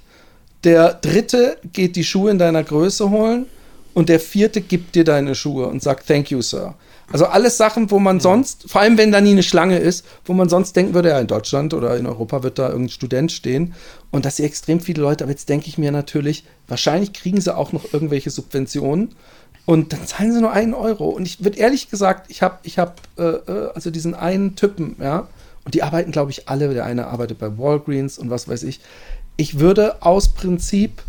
[0.65, 3.47] Der dritte geht die Schuhe in deiner Größe holen.
[3.95, 6.75] Und der vierte gibt dir deine Schuhe und sagt, thank you, Sir.
[7.11, 10.35] Also alles Sachen, wo man sonst, vor allem wenn da nie eine Schlange ist, wo
[10.35, 13.75] man sonst denken würde, ja, in Deutschland oder in Europa wird da irgendein Student stehen.
[14.13, 15.25] Und das sind extrem viele Leute.
[15.25, 19.17] Aber jetzt denke ich mir natürlich, wahrscheinlich kriegen sie auch noch irgendwelche Subventionen.
[19.65, 21.09] Und dann zahlen sie nur einen Euro.
[21.09, 24.97] Und ich würde ehrlich gesagt, ich habe, ich habe, äh, äh, also diesen einen Typen,
[25.01, 25.29] ja,
[25.65, 26.73] und die arbeiten, glaube ich, alle.
[26.73, 28.81] Der eine arbeitet bei Walgreens und was weiß ich.
[29.39, 31.03] Ich würde aus Prinzip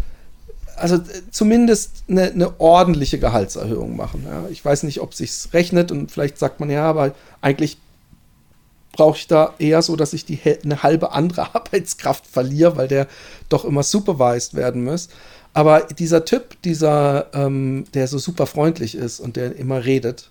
[0.79, 0.99] also äh,
[1.31, 4.23] zumindest eine, eine ordentliche Gehaltserhöhung machen.
[4.25, 4.45] Ja.
[4.49, 7.77] Ich weiß nicht, ob sich's rechnet und vielleicht sagt man ja, aber eigentlich
[8.91, 13.07] brauche ich da eher so, dass ich die eine halbe andere Arbeitskraft verliere, weil der
[13.49, 15.09] doch immer supervised werden muss.
[15.53, 20.29] Aber dieser Typ, dieser, ähm, der so super freundlich ist und der immer redet,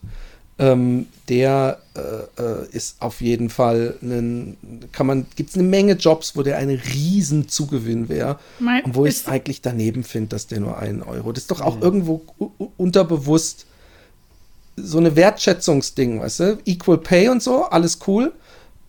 [0.61, 4.56] ähm, der äh, äh, ist auf jeden Fall ein,
[4.92, 8.38] kann man, gibt es eine Menge Jobs, wo der ein riesen Zugewinn wäre
[8.84, 11.32] und wo ich es eigentlich daneben finde, dass der nur einen Euro.
[11.32, 13.66] Das ist doch auch irgendwo u- u- unterbewusst
[14.76, 16.59] so eine Wertschätzungsding, weißt du?
[16.64, 18.32] Equal Pay und so, alles cool.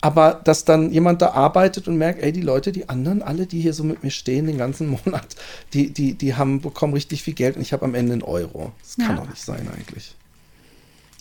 [0.02, 3.60] Aber dass dann jemand da arbeitet und merkt, ey, die Leute, die anderen, alle, die
[3.60, 5.36] hier so mit mir stehen den ganzen Monat,
[5.74, 8.72] die, die, die haben, bekommen richtig viel Geld und ich habe am Ende einen Euro.
[8.82, 9.22] Das kann Ja.
[9.24, 10.16] doch nicht sein eigentlich.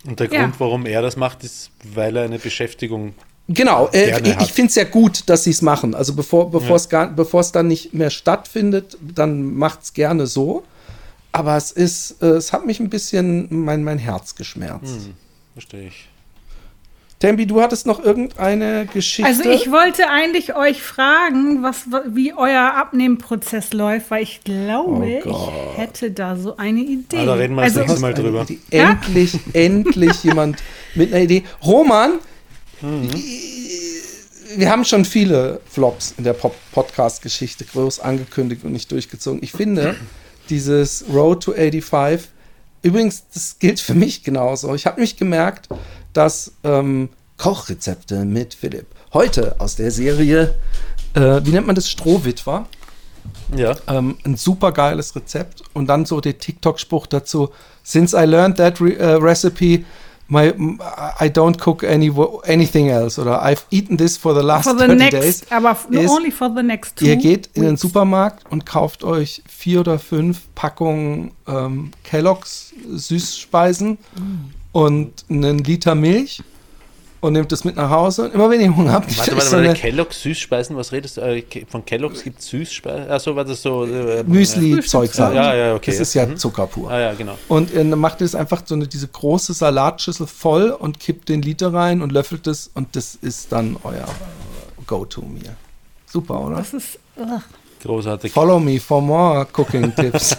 [0.07, 0.42] Und der Ja.
[0.42, 3.14] Grund, warum er das macht, ist, weil er eine Beschäftigung
[3.51, 5.94] Genau, äh, ich, ich finde es ja gut, dass sie es machen.
[5.94, 6.88] Also bevor es
[7.46, 10.64] es dann nicht mehr stattfindet, dann macht es gerne so.
[11.32, 15.09] Aber es ist, äh, es hat mich ein bisschen mein, mein Herz geschmerzt.
[15.55, 16.09] verstehe ich.
[17.18, 19.28] Tembi, du hattest noch irgendeine Geschichte?
[19.28, 25.50] Also ich wollte eigentlich euch fragen, was, wie euer Abnehmprozess läuft, weil ich glaube, Oh
[25.72, 27.26] ich hätte da so eine Idee.
[27.26, 28.42] Da reden wir das also, nächste Mal drüber.
[28.42, 28.60] Idee.
[28.70, 30.62] Endlich, endlich jemand
[30.94, 31.42] mit einer Idee.
[31.64, 32.18] Roman,
[34.56, 39.42] wir haben schon viele Flops in der Podcast-Geschichte groß angekündigt und nicht durchgezogen.
[39.42, 39.96] Ich finde,
[40.50, 42.30] dieses Road to 85,
[42.82, 44.72] übrigens, das gilt für mich genauso.
[44.74, 45.68] Ich habe mich gemerkt,
[46.18, 48.86] dass ähm, Kochrezepte mit Philipp.
[49.12, 50.54] Heute aus der Serie,
[51.14, 52.66] äh, wie nennt man das, Strohwitwer,
[53.56, 53.76] Ja.
[53.86, 55.62] ähm, ein super geiles Rezept.
[55.74, 57.50] Und dann so der TikTok-Spruch dazu:
[57.84, 59.84] Since I learned that re uh, recipe,
[60.26, 60.48] my
[61.20, 62.12] I don't cook any
[62.48, 63.20] anything else.
[63.20, 65.42] Oder I've eaten this for the last for the 30 next, days.
[65.50, 67.76] aber ist, only for the next two Ihr geht in den.
[67.76, 73.98] Supermarkt und kauft euch vier oder fünf Packungen ähm, Kellogg's Süßspeisen
[74.72, 76.42] und einen Liter Milch
[77.20, 78.24] und nehmt das mit nach Hause.
[78.24, 81.20] Und immer wenn ihr Hunger habt, Warte, warte, so warte, Kellogg's Süßspeisen, was redest du?
[81.22, 83.10] Äh, von Kellogg's gibt es Süßspeisen?
[83.10, 83.84] Achso, war das so?
[83.84, 85.34] Äh, Müsli-Zeugs halt.
[85.34, 85.90] Ja, ja, okay.
[85.90, 86.90] Das ist ja Zucker pur.
[86.90, 87.36] Ah ja, genau.
[87.48, 91.28] Und äh, dann macht ihr es einfach so eine, diese große Salatschüssel voll und kippt
[91.28, 94.06] den Liter rein und löffelt es und das ist dann euer
[94.86, 95.56] Go-To-Meal.
[96.06, 96.56] Super, oder?
[96.56, 97.42] Das ist, ugh.
[97.83, 98.33] Großartig.
[98.33, 100.37] Follow me for more cooking tips.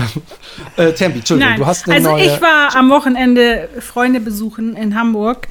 [0.76, 2.26] äh, Tempi, Entschuldigung, Nein, du hast eine also neue.
[2.26, 5.48] ich war am Wochenende Freunde besuchen in Hamburg.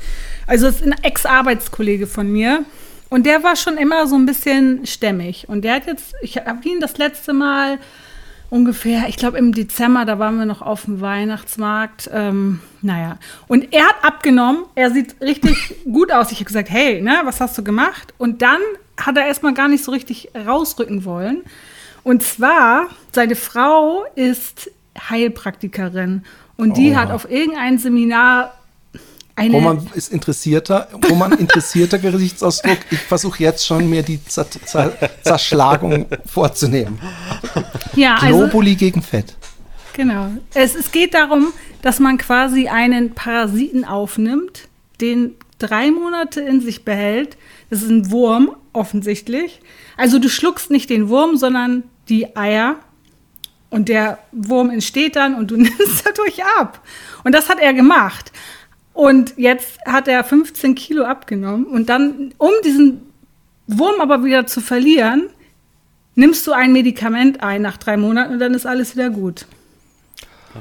[0.48, 2.66] Also es ist ein Ex-Arbeitskollege von mir.
[3.10, 5.48] Und der war schon immer so ein bisschen stämmig.
[5.48, 7.80] Und der hat jetzt, ich habe ihn das letzte Mal
[8.50, 12.10] ungefähr, ich glaube im Dezember, da waren wir noch auf dem Weihnachtsmarkt.
[12.14, 13.18] Ähm, naja,
[13.48, 14.66] und er hat abgenommen.
[14.76, 16.32] Er sieht richtig gut aus.
[16.32, 18.14] Ich habe gesagt, hey, ne, was hast du gemacht?
[18.18, 18.60] Und dann
[18.98, 21.44] hat er erstmal gar nicht so richtig rausrücken wollen.
[22.04, 24.70] Und zwar, seine Frau ist
[25.10, 26.24] Heilpraktikerin.
[26.58, 26.96] Und die Oh.
[26.96, 28.54] hat auf irgendein Seminar
[29.38, 32.78] Eine, Roman ist interessierter, Roman interessierter Gesichtsausdruck.
[32.90, 34.94] Ich versuche jetzt schon mir die Zer Zer
[35.24, 36.98] Zerschlagung vorzunehmen.
[37.96, 39.36] ja, also, Globuli gegen Fett.
[39.94, 40.30] genau.
[40.54, 41.48] Es, es geht darum,
[41.82, 44.70] dass man quasi einen Parasiten aufnimmt,
[45.02, 47.36] den drei Monate in sich behält.
[47.70, 49.62] Das ist ein Wurm, offensichtlich.
[49.98, 52.76] Also du schluckst nicht den Wurm, sondern die Eier.
[53.70, 56.82] Und der Wurm entsteht dann und du nimmst dadurch ab.
[57.24, 58.32] Und das hat er gemacht.
[58.94, 61.66] Und jetzt hat er 15 Kilo abgenommen.
[61.66, 63.02] Und dann, um diesen
[63.68, 65.30] Wurm aber wieder zu verlieren,
[66.16, 69.46] nimmst du ein Medikament ein nach drei Monaten und dann ist alles wieder gut.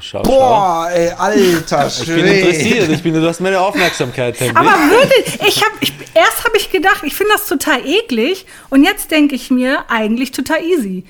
[0.00, 0.22] Schau, schau.
[0.22, 4.38] Boah, ey, alter Ich bin interessiert, ich bin, du hast meine Aufmerksamkeit.
[4.40, 4.56] Henry.
[4.56, 8.46] Aber wirklich, ich habe, ich, erst habe ich gedacht, ich finde das total eklig.
[8.70, 11.04] Und jetzt denke ich mir, eigentlich total easy.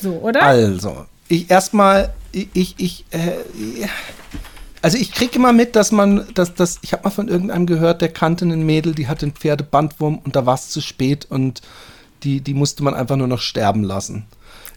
[0.00, 0.42] So, oder?
[0.42, 3.32] Also, ich erstmal, ich, ich, ich äh,
[4.82, 8.00] also ich kriege immer mit, dass man, dass, dass, ich habe mal von irgendeinem gehört,
[8.00, 11.60] der kannte ein Mädel, die hatte einen Pferdebandwurm und da war es zu spät und
[12.22, 14.24] die, die musste man einfach nur noch sterben lassen.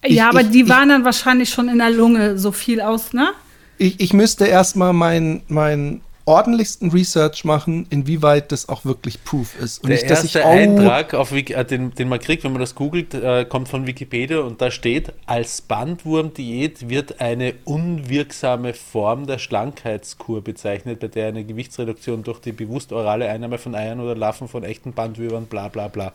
[0.01, 2.82] Ich- ja, aber ich- die ich- waren dann wahrscheinlich schon in der Lunge so viel
[2.82, 3.30] aus, ne?
[3.78, 9.84] Ich, ich müsste erstmal meinen mein ordentlichsten Research machen, inwieweit das auch wirklich Proof ist.
[9.84, 12.43] Und Der nicht, dass ich, erste oh, Eintrag, auf Wiki, äh, den, den man kriegt,
[12.43, 17.55] wenn man das googelt, äh, kommt von Wikipedia und da steht, als Bandwurmdiät wird eine
[17.65, 23.76] unwirksame Form der Schlankheitskur bezeichnet, bei der eine Gewichtsreduktion durch die bewusst orale Einnahme von
[23.76, 26.13] Eiern oder Larven von echten Bandwürmern, bla bla bla.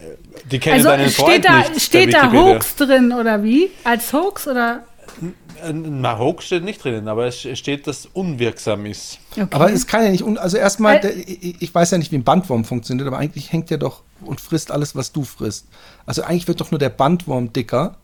[0.00, 0.14] Äh,
[0.48, 2.32] Die kennen Also deinen Freund steht da, nicht, steht da.
[2.32, 3.70] Hoax drin oder wie?
[3.82, 4.84] Als Hoax oder?
[5.72, 9.18] Na, Hoax steht nicht drinnen, aber es steht, dass unwirksam ist.
[9.32, 9.46] Okay.
[9.50, 12.64] aber es kann ja nicht, un- also erstmal, ich, weiß ja nicht, wie ein Bandwurm
[12.64, 15.66] funktioniert, aber eigentlich hängt der doch und frisst alles, was du frisst.
[16.06, 17.96] Also eigentlich wird doch nur der Bandwurm dicker,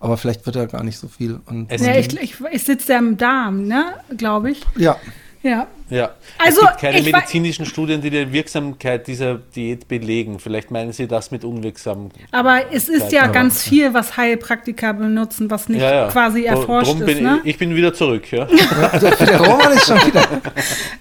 [0.00, 1.40] aber vielleicht wird er gar nicht so viel.
[1.46, 3.94] Und, Es ja, ich, ich, ich sitze ja im Darm, ne?
[4.16, 4.60] Glaube ich.
[4.76, 4.96] ja,
[5.42, 5.66] Ja.
[5.90, 10.38] Ja, Also, es gibt keine medizinischen Studien, die die Wirksamkeit dieser Diät belegen.
[10.38, 12.10] Vielleicht meinen Sie das mit unwirksam.
[12.30, 16.08] Aber es ist ja ganz viel, was Heilpraktiker benutzen, was nicht Ja, ja.
[16.08, 17.40] quasi erforscht drum bin ist, ne?
[17.44, 18.30] ich, ich bin wieder zurück.
[18.32, 18.46] Ja.
[18.46, 20.22] der Roman ist schon wieder.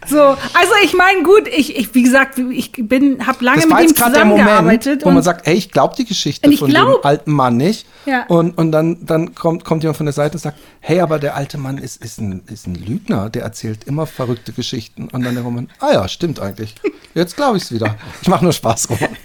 [0.07, 3.79] So, also ich meine, gut, ich, ich, wie gesagt, ich bin, habe lange Das mit
[3.89, 7.05] ihm der Moment, zusammengearbeitet wo man sagt, ey, ich glaube die Geschichte von glaub- dem
[7.05, 7.85] alten Mann nicht.
[8.05, 8.25] Ja.
[8.27, 11.35] Und, und dann, dann kommt, kommt jemand von der Seite und sagt, hey, aber der
[11.35, 14.80] alte Mann ist, ist, ein, ist ein Lügner, der erzählt immer verrückte Geschichten.
[14.97, 16.75] Und dann der Roman, ah ja, stimmt eigentlich.
[17.13, 17.97] Jetzt glaube ich es wieder.
[18.21, 19.15] Ich mache nur Spaß, Roman.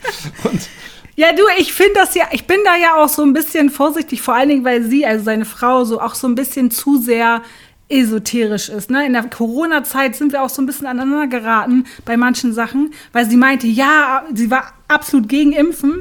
[0.45, 0.61] Und
[1.19, 4.21] Ja, du, ich finde das ja, ich bin da ja auch so ein bisschen vorsichtig,
[4.21, 7.43] vor allen Dingen, weil sie, also seine Frau, so auch so ein bisschen zu sehr
[7.89, 8.91] esoterisch ist.
[8.91, 9.07] Ne?
[9.07, 13.29] In der Corona-Zeit sind wir auch so ein bisschen aneinander geraten bei manchen Sachen, weil
[13.31, 16.01] sie meinte, ja, sie war absolut gegen Impfen.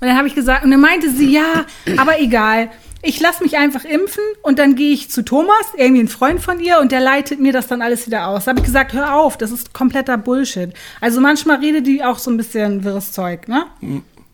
[0.00, 1.64] Und dann habe ich gesagt, und dann meinte sie, ja,
[1.96, 2.70] aber egal.
[3.04, 6.58] Ich lasse mich einfach impfen und dann gehe ich zu Thomas, irgendwie ein Freund von
[6.58, 8.44] ihr, und der leitet mir das dann alles wieder aus.
[8.44, 10.72] Da habe ich gesagt, hör auf, das ist kompletter Bullshit.
[11.00, 13.66] Also manchmal redet die auch so ein bisschen wirres Zeug, ne?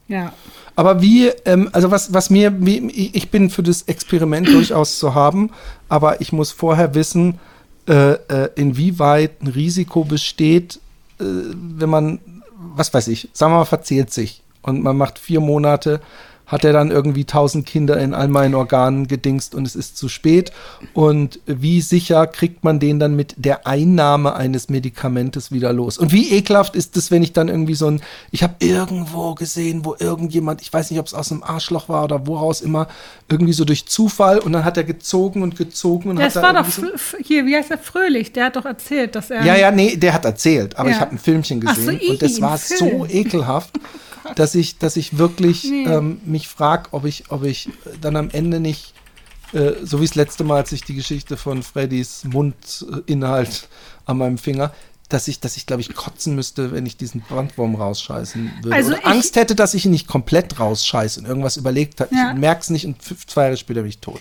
[0.08, 0.32] Ja.
[0.76, 5.14] Aber wie, ähm, also was, was mir, wie, ich bin für das Experiment durchaus zu
[5.14, 5.50] haben,
[5.88, 7.38] aber ich muss vorher wissen,
[7.88, 10.78] äh, äh, inwieweit ein Risiko besteht,
[11.18, 12.20] äh, wenn man,
[12.56, 16.00] was weiß ich, sagen wir mal, verzehrt sich und man macht vier Monate,
[16.50, 20.08] hat er dann irgendwie tausend Kinder in all meinen Organen gedingst und es ist zu
[20.08, 20.50] spät.
[20.94, 25.96] Und wie sicher kriegt man den dann mit der Einnahme eines Medikamentes wieder los?
[25.96, 28.00] Und wie ekelhaft ist es, wenn ich dann irgendwie so ein,
[28.32, 32.04] ich habe irgendwo gesehen, wo irgendjemand, ich weiß nicht, ob es aus einem Arschloch war
[32.04, 32.88] oder woraus immer,
[33.28, 36.52] irgendwie so durch Zufall und dann hat er gezogen und gezogen und Das hat war
[36.52, 38.32] da doch F- hier, wie heißt der Fröhlich?
[38.32, 39.44] Der hat doch erzählt, dass er.
[39.44, 40.96] ja, ja, nee, der hat erzählt, aber Ja.
[40.96, 43.78] ich habe ein Filmchen Ach so, gesehen i, und das war so ekelhaft,
[44.36, 45.84] dass ich, dass ich wirklich Nee.
[45.84, 48.94] ähm, mich frage, ob ich, ob ich dann am Ende nicht,
[49.52, 53.68] äh, so wie das letzte Mal, als ich die Geschichte von Freddys Mundinhalt
[54.06, 54.72] an meinem Finger,
[55.08, 58.76] dass ich, dass ich, glaube ich, kotzen müsste, wenn ich diesen Brandwurm rausscheißen würde.
[58.76, 62.14] Also Oder Angst hätte, dass ich ihn nicht komplett rausscheiße und irgendwas überlegt habe.
[62.14, 62.30] Ja.
[62.32, 64.20] Ich merke es nicht und fünf, zwei Jahre später bin ich tot.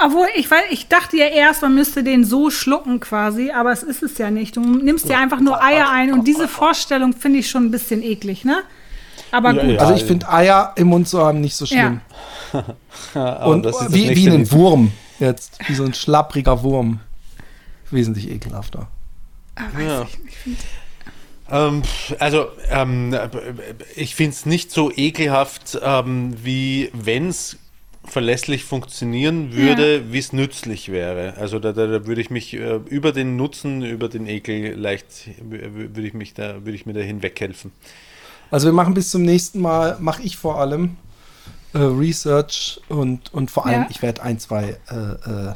[0.00, 3.82] Obwohl, ich, weil, ich dachte ja erst, man müsste den so schlucken quasi, aber es
[3.82, 4.56] ist es ja nicht.
[4.56, 8.02] Du nimmst ja einfach nur Eier ein und diese Vorstellung finde ich schon ein bisschen
[8.02, 8.62] eklig, ne?
[9.30, 9.70] Aber Ja, gut.
[9.72, 9.78] ja.
[9.80, 12.00] Also ich finde Eier im Mund zu haben nicht so schlimm.
[13.14, 14.50] Aber Und das ist das wie, wie ein.
[14.50, 17.00] Wurm jetzt, wie so ein schlappriger Wurm.
[17.90, 18.88] Wesentlich ekelhafter.
[19.78, 20.06] Ja.
[21.50, 21.82] Ähm,
[22.18, 23.16] also, ähm,
[23.96, 27.56] ich finde es nicht so ekelhaft, ähm, wie wenn es
[28.04, 31.34] verlässlich funktionieren würde, wie es nützlich wäre.
[31.36, 35.30] Also da, da, da würde ich mich äh, über den Nutzen, über den Ekel leicht,
[35.40, 37.72] würde ich mich da, würde ich mir da hinweghelfen.
[38.50, 40.96] Also wir machen bis zum nächsten Mal, mache ich vor allem
[41.74, 43.86] äh, Research und, und vor allem, Ja.
[43.90, 45.54] ich werde ein, zwei äh, äh,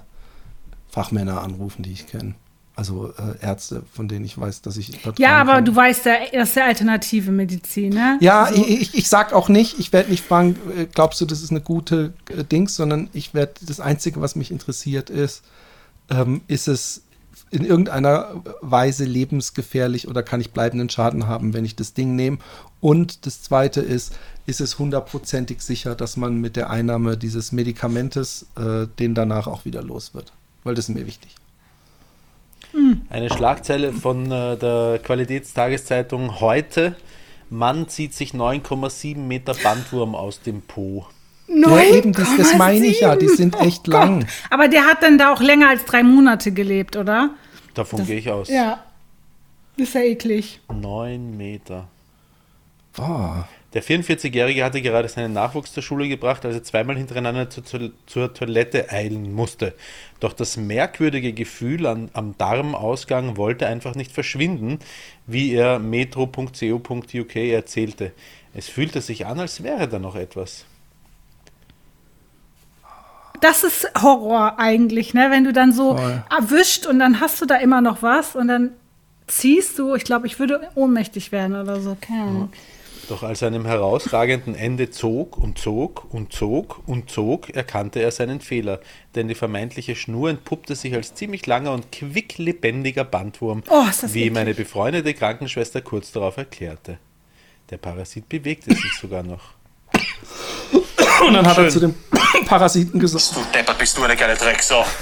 [0.90, 2.34] Fachmänner anrufen, die ich kenne.
[2.74, 5.64] Also äh, Ärzte, von denen ich weiß, dass ich Ja, aber kann.
[5.66, 8.16] du weißt ja, das ist ja alternative Medizin, ne?
[8.20, 11.26] Ja, Also, ich, ich, ich sag auch nicht, ich werde nicht fragen, äh, glaubst du,
[11.26, 15.43] das ist eine gute äh, Dings, sondern ich werde, das Einzige, was mich interessiert ist,
[16.11, 17.03] ähm, ist es
[17.53, 22.38] in irgendeiner Weise lebensgefährlich oder kann ich bleibenden Schaden haben, wenn ich das Ding nehme?
[22.80, 24.14] Und das Zweite ist,
[24.46, 29.64] ist es hundertprozentig sicher, dass man mit der Einnahme dieses Medikamentes äh, den danach auch
[29.64, 30.32] wieder los wird?
[30.64, 31.36] Weil das ist mir wichtig.
[33.11, 36.96] Eine Schlagzeile von äh, der Qualitätstageszeitung heute.
[37.50, 41.07] Mann zieht sich 9,7 Meter Bandwurm aus dem Po.
[41.48, 44.26] Ja, eben, das, das meine ich ja, die sind echt lang.
[44.48, 47.30] Aber der hat dann da auch länger als drei Monate gelebt, oder?
[47.75, 48.49] Davon gehe ich aus.
[48.49, 48.85] Ja.
[49.77, 50.61] Ist ja eklig.
[50.73, 51.89] 9 Meter.
[52.93, 53.49] Boah.
[53.73, 57.91] Der 44-Jährige hatte gerade seinen Nachwuchs zur Schule gebracht, als er zweimal hintereinander zur, zur,
[58.07, 59.73] zur Toilette eilen musste.
[60.20, 64.79] Doch das merkwürdige Gefühl an, am Darmausgang wollte einfach nicht verschwinden,
[65.27, 68.12] wie er metro.co.uk erzählte.
[68.53, 70.66] Es fühlte sich an, als wäre da noch etwas.
[73.43, 75.26] Das ist Horror eigentlich, ne?
[75.30, 76.24] Wenn du dann so Voll.
[76.30, 78.70] erwischt und dann hast du da immer noch was und dann
[79.26, 81.97] ziehst du, ich glaube, ich würde ohnmächtig werden oder so.
[82.01, 82.53] Keine Ahnung.
[83.09, 88.12] Doch als er einem herausragenden Ende zog und zog und zog und zog, erkannte er
[88.12, 88.80] seinen Fehler,
[89.16, 94.32] denn die vermeintliche Schnur entpuppte sich als ziemlich langer und quicklebendiger Bandwurm, Oh, wie eklig.
[94.32, 96.99] meine befreundete Krankenschwester kurz darauf erklärte.
[97.70, 99.55] Der Parasit bewegte sich sogar noch.
[101.27, 101.95] Und dann hat er zu dem
[102.47, 104.85] Parasiten gesagt, Du Deppert, bist du eine geile Drecksau.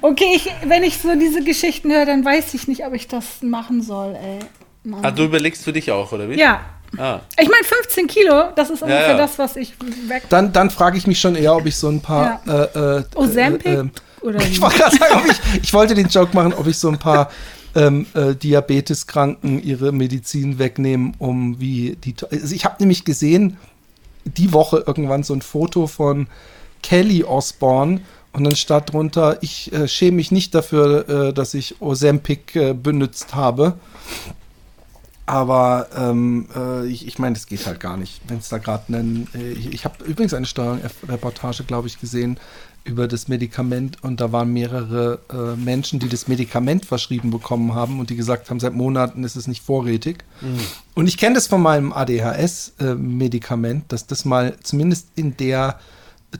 [0.00, 3.42] Okay, ich, wenn ich so diese Geschichten höre, dann weiß ich nicht, ob ich das
[3.42, 4.38] machen soll, ey.
[4.84, 5.00] Mann.
[5.02, 6.38] Ah, du überlegst für dich auch, oder wie?
[6.38, 6.60] Ja.
[6.98, 7.20] Ah.
[7.40, 9.16] Ich meine, 15 Kilo, das ist ungefähr ja.
[9.16, 9.74] das, was ich
[10.06, 10.24] weg.
[10.28, 12.40] dann, dann frage ich mich schon eher, ob ich so ein paar.
[12.46, 12.64] Ja.
[12.64, 13.66] Äh, äh, Ozempic?
[13.66, 13.88] äh, äh,
[14.20, 16.88] Oder ich wollte gerade sagen, ob ich, ich wollte den Joke machen, ob ich so
[16.88, 17.30] ein paar
[17.74, 22.14] ähm, äh, Diabeteskranken ihre Medizin wegnehmen, um wie die.
[22.30, 23.56] Also ich habe nämlich gesehen,
[24.24, 26.28] die Woche irgendwann so ein Foto von
[26.82, 28.00] Kelly Osborne
[28.32, 32.74] und dann stand drunter, ich äh, schäme mich nicht dafür, äh, dass ich Ozempic äh,
[32.74, 33.78] benutzt habe.
[35.26, 38.20] Aber ähm, äh, ich, ich meine, das geht halt gar nicht.
[38.28, 39.28] Wenn es da gerade einen.
[39.34, 42.38] Äh, ich ich habe übrigens eine Steuerreportage, glaube ich, gesehen
[42.84, 47.98] über das Medikament und da waren mehrere äh, Menschen, die das Medikament verschrieben bekommen haben
[47.98, 50.24] und die gesagt haben, seit Monaten ist es nicht vorrätig.
[50.94, 55.80] Und ich kenne das von meinem ADHS-Medikament, dass das mal zumindest in der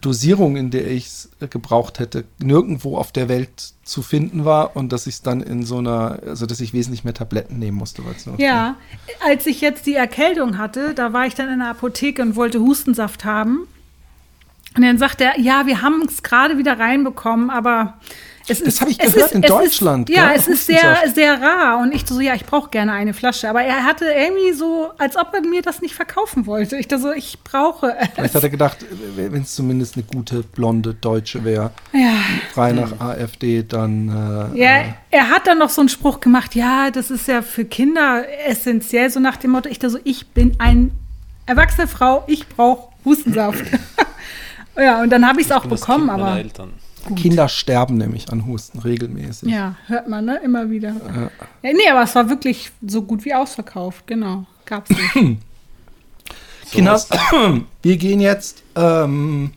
[0.01, 4.93] Dosierung, in der ich es gebraucht hätte, nirgendwo auf der Welt zu finden war und
[4.93, 8.03] dass ich es dann in so einer, also dass ich wesentlich mehr Tabletten nehmen musste.
[8.39, 8.77] Ja,
[9.25, 12.61] als ich jetzt die Erkältung hatte, da war ich dann in der Apotheke und wollte
[12.61, 13.67] Hustensaft haben.
[14.77, 17.95] Und dann sagt er, ja, wir haben es gerade wieder reinbekommen, aber
[18.49, 18.81] es ist.
[18.81, 21.79] habe ich gehört ist, in Deutschland, Ist, ja, es ist sehr, sehr rar.
[21.79, 23.49] Und ich so, ja, ich brauche gerne eine Flasche.
[23.49, 26.77] Aber er hatte irgendwie so, als ob er mir das nicht verkaufen wollte.
[26.77, 28.09] Ich da so, ich brauche es.
[28.15, 28.79] Vielleicht hat er gedacht,
[29.17, 32.13] wenn es zumindest eine gute blonde Deutsche wäre, Ja.
[32.53, 34.09] frei nach AfD, dann.
[34.55, 37.41] Äh, Ja, äh, er hat dann noch so einen Spruch gemacht, ja, das ist ja
[37.43, 40.91] für Kinder essentiell, so nach dem Motto, ich da so, ich bin eine
[41.47, 43.65] erwachsene Frau, ich brauche Hustensaft.
[44.77, 46.73] ja, und dann habe ich es auch bekommen, aber Eltern.
[47.17, 49.51] Kinder sterben nämlich an Husten regelmäßig.
[49.51, 50.89] ja, hört man, ne, immer wieder.
[51.63, 55.39] Ja, nee, aber es war wirklich so gut wie ausverkauft, genau, gab's nicht.
[56.71, 57.01] Kinder,
[57.83, 59.53] wir gehen jetzt ähm,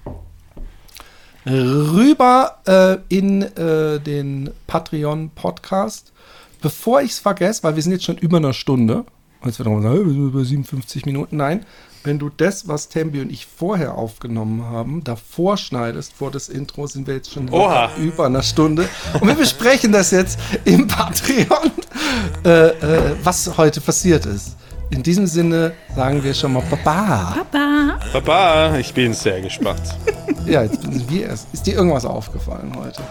[1.45, 6.11] rüber äh, in äh, den Patreon-Podcast.
[6.61, 9.05] Bevor ich es vergesse, weil wir sind jetzt schon über einer Stunde.
[9.41, 11.38] Und jetzt wird man sagen, "Hey, wir sind über 57 Minuten.
[11.38, 11.65] Nein,
[12.08, 16.88] wenn du das, was Tembi und ich vorher aufgenommen haben, davor schneidest, vor das Intro,
[16.88, 17.91] sind wir jetzt schon Oha.
[17.97, 18.88] über einer Stunde.
[19.20, 21.72] Und wir besprechen das jetzt im Patreon,
[22.45, 24.55] äh, äh, was heute passiert ist.
[24.89, 27.36] In diesem Sinne sagen wir schon mal Baba.
[27.51, 27.99] Papa.
[28.14, 29.82] Papa, ich bin sehr gespannt.
[30.45, 31.53] Ja, jetzt sind wir erst.
[31.53, 33.03] Ist dir irgendwas aufgefallen heute?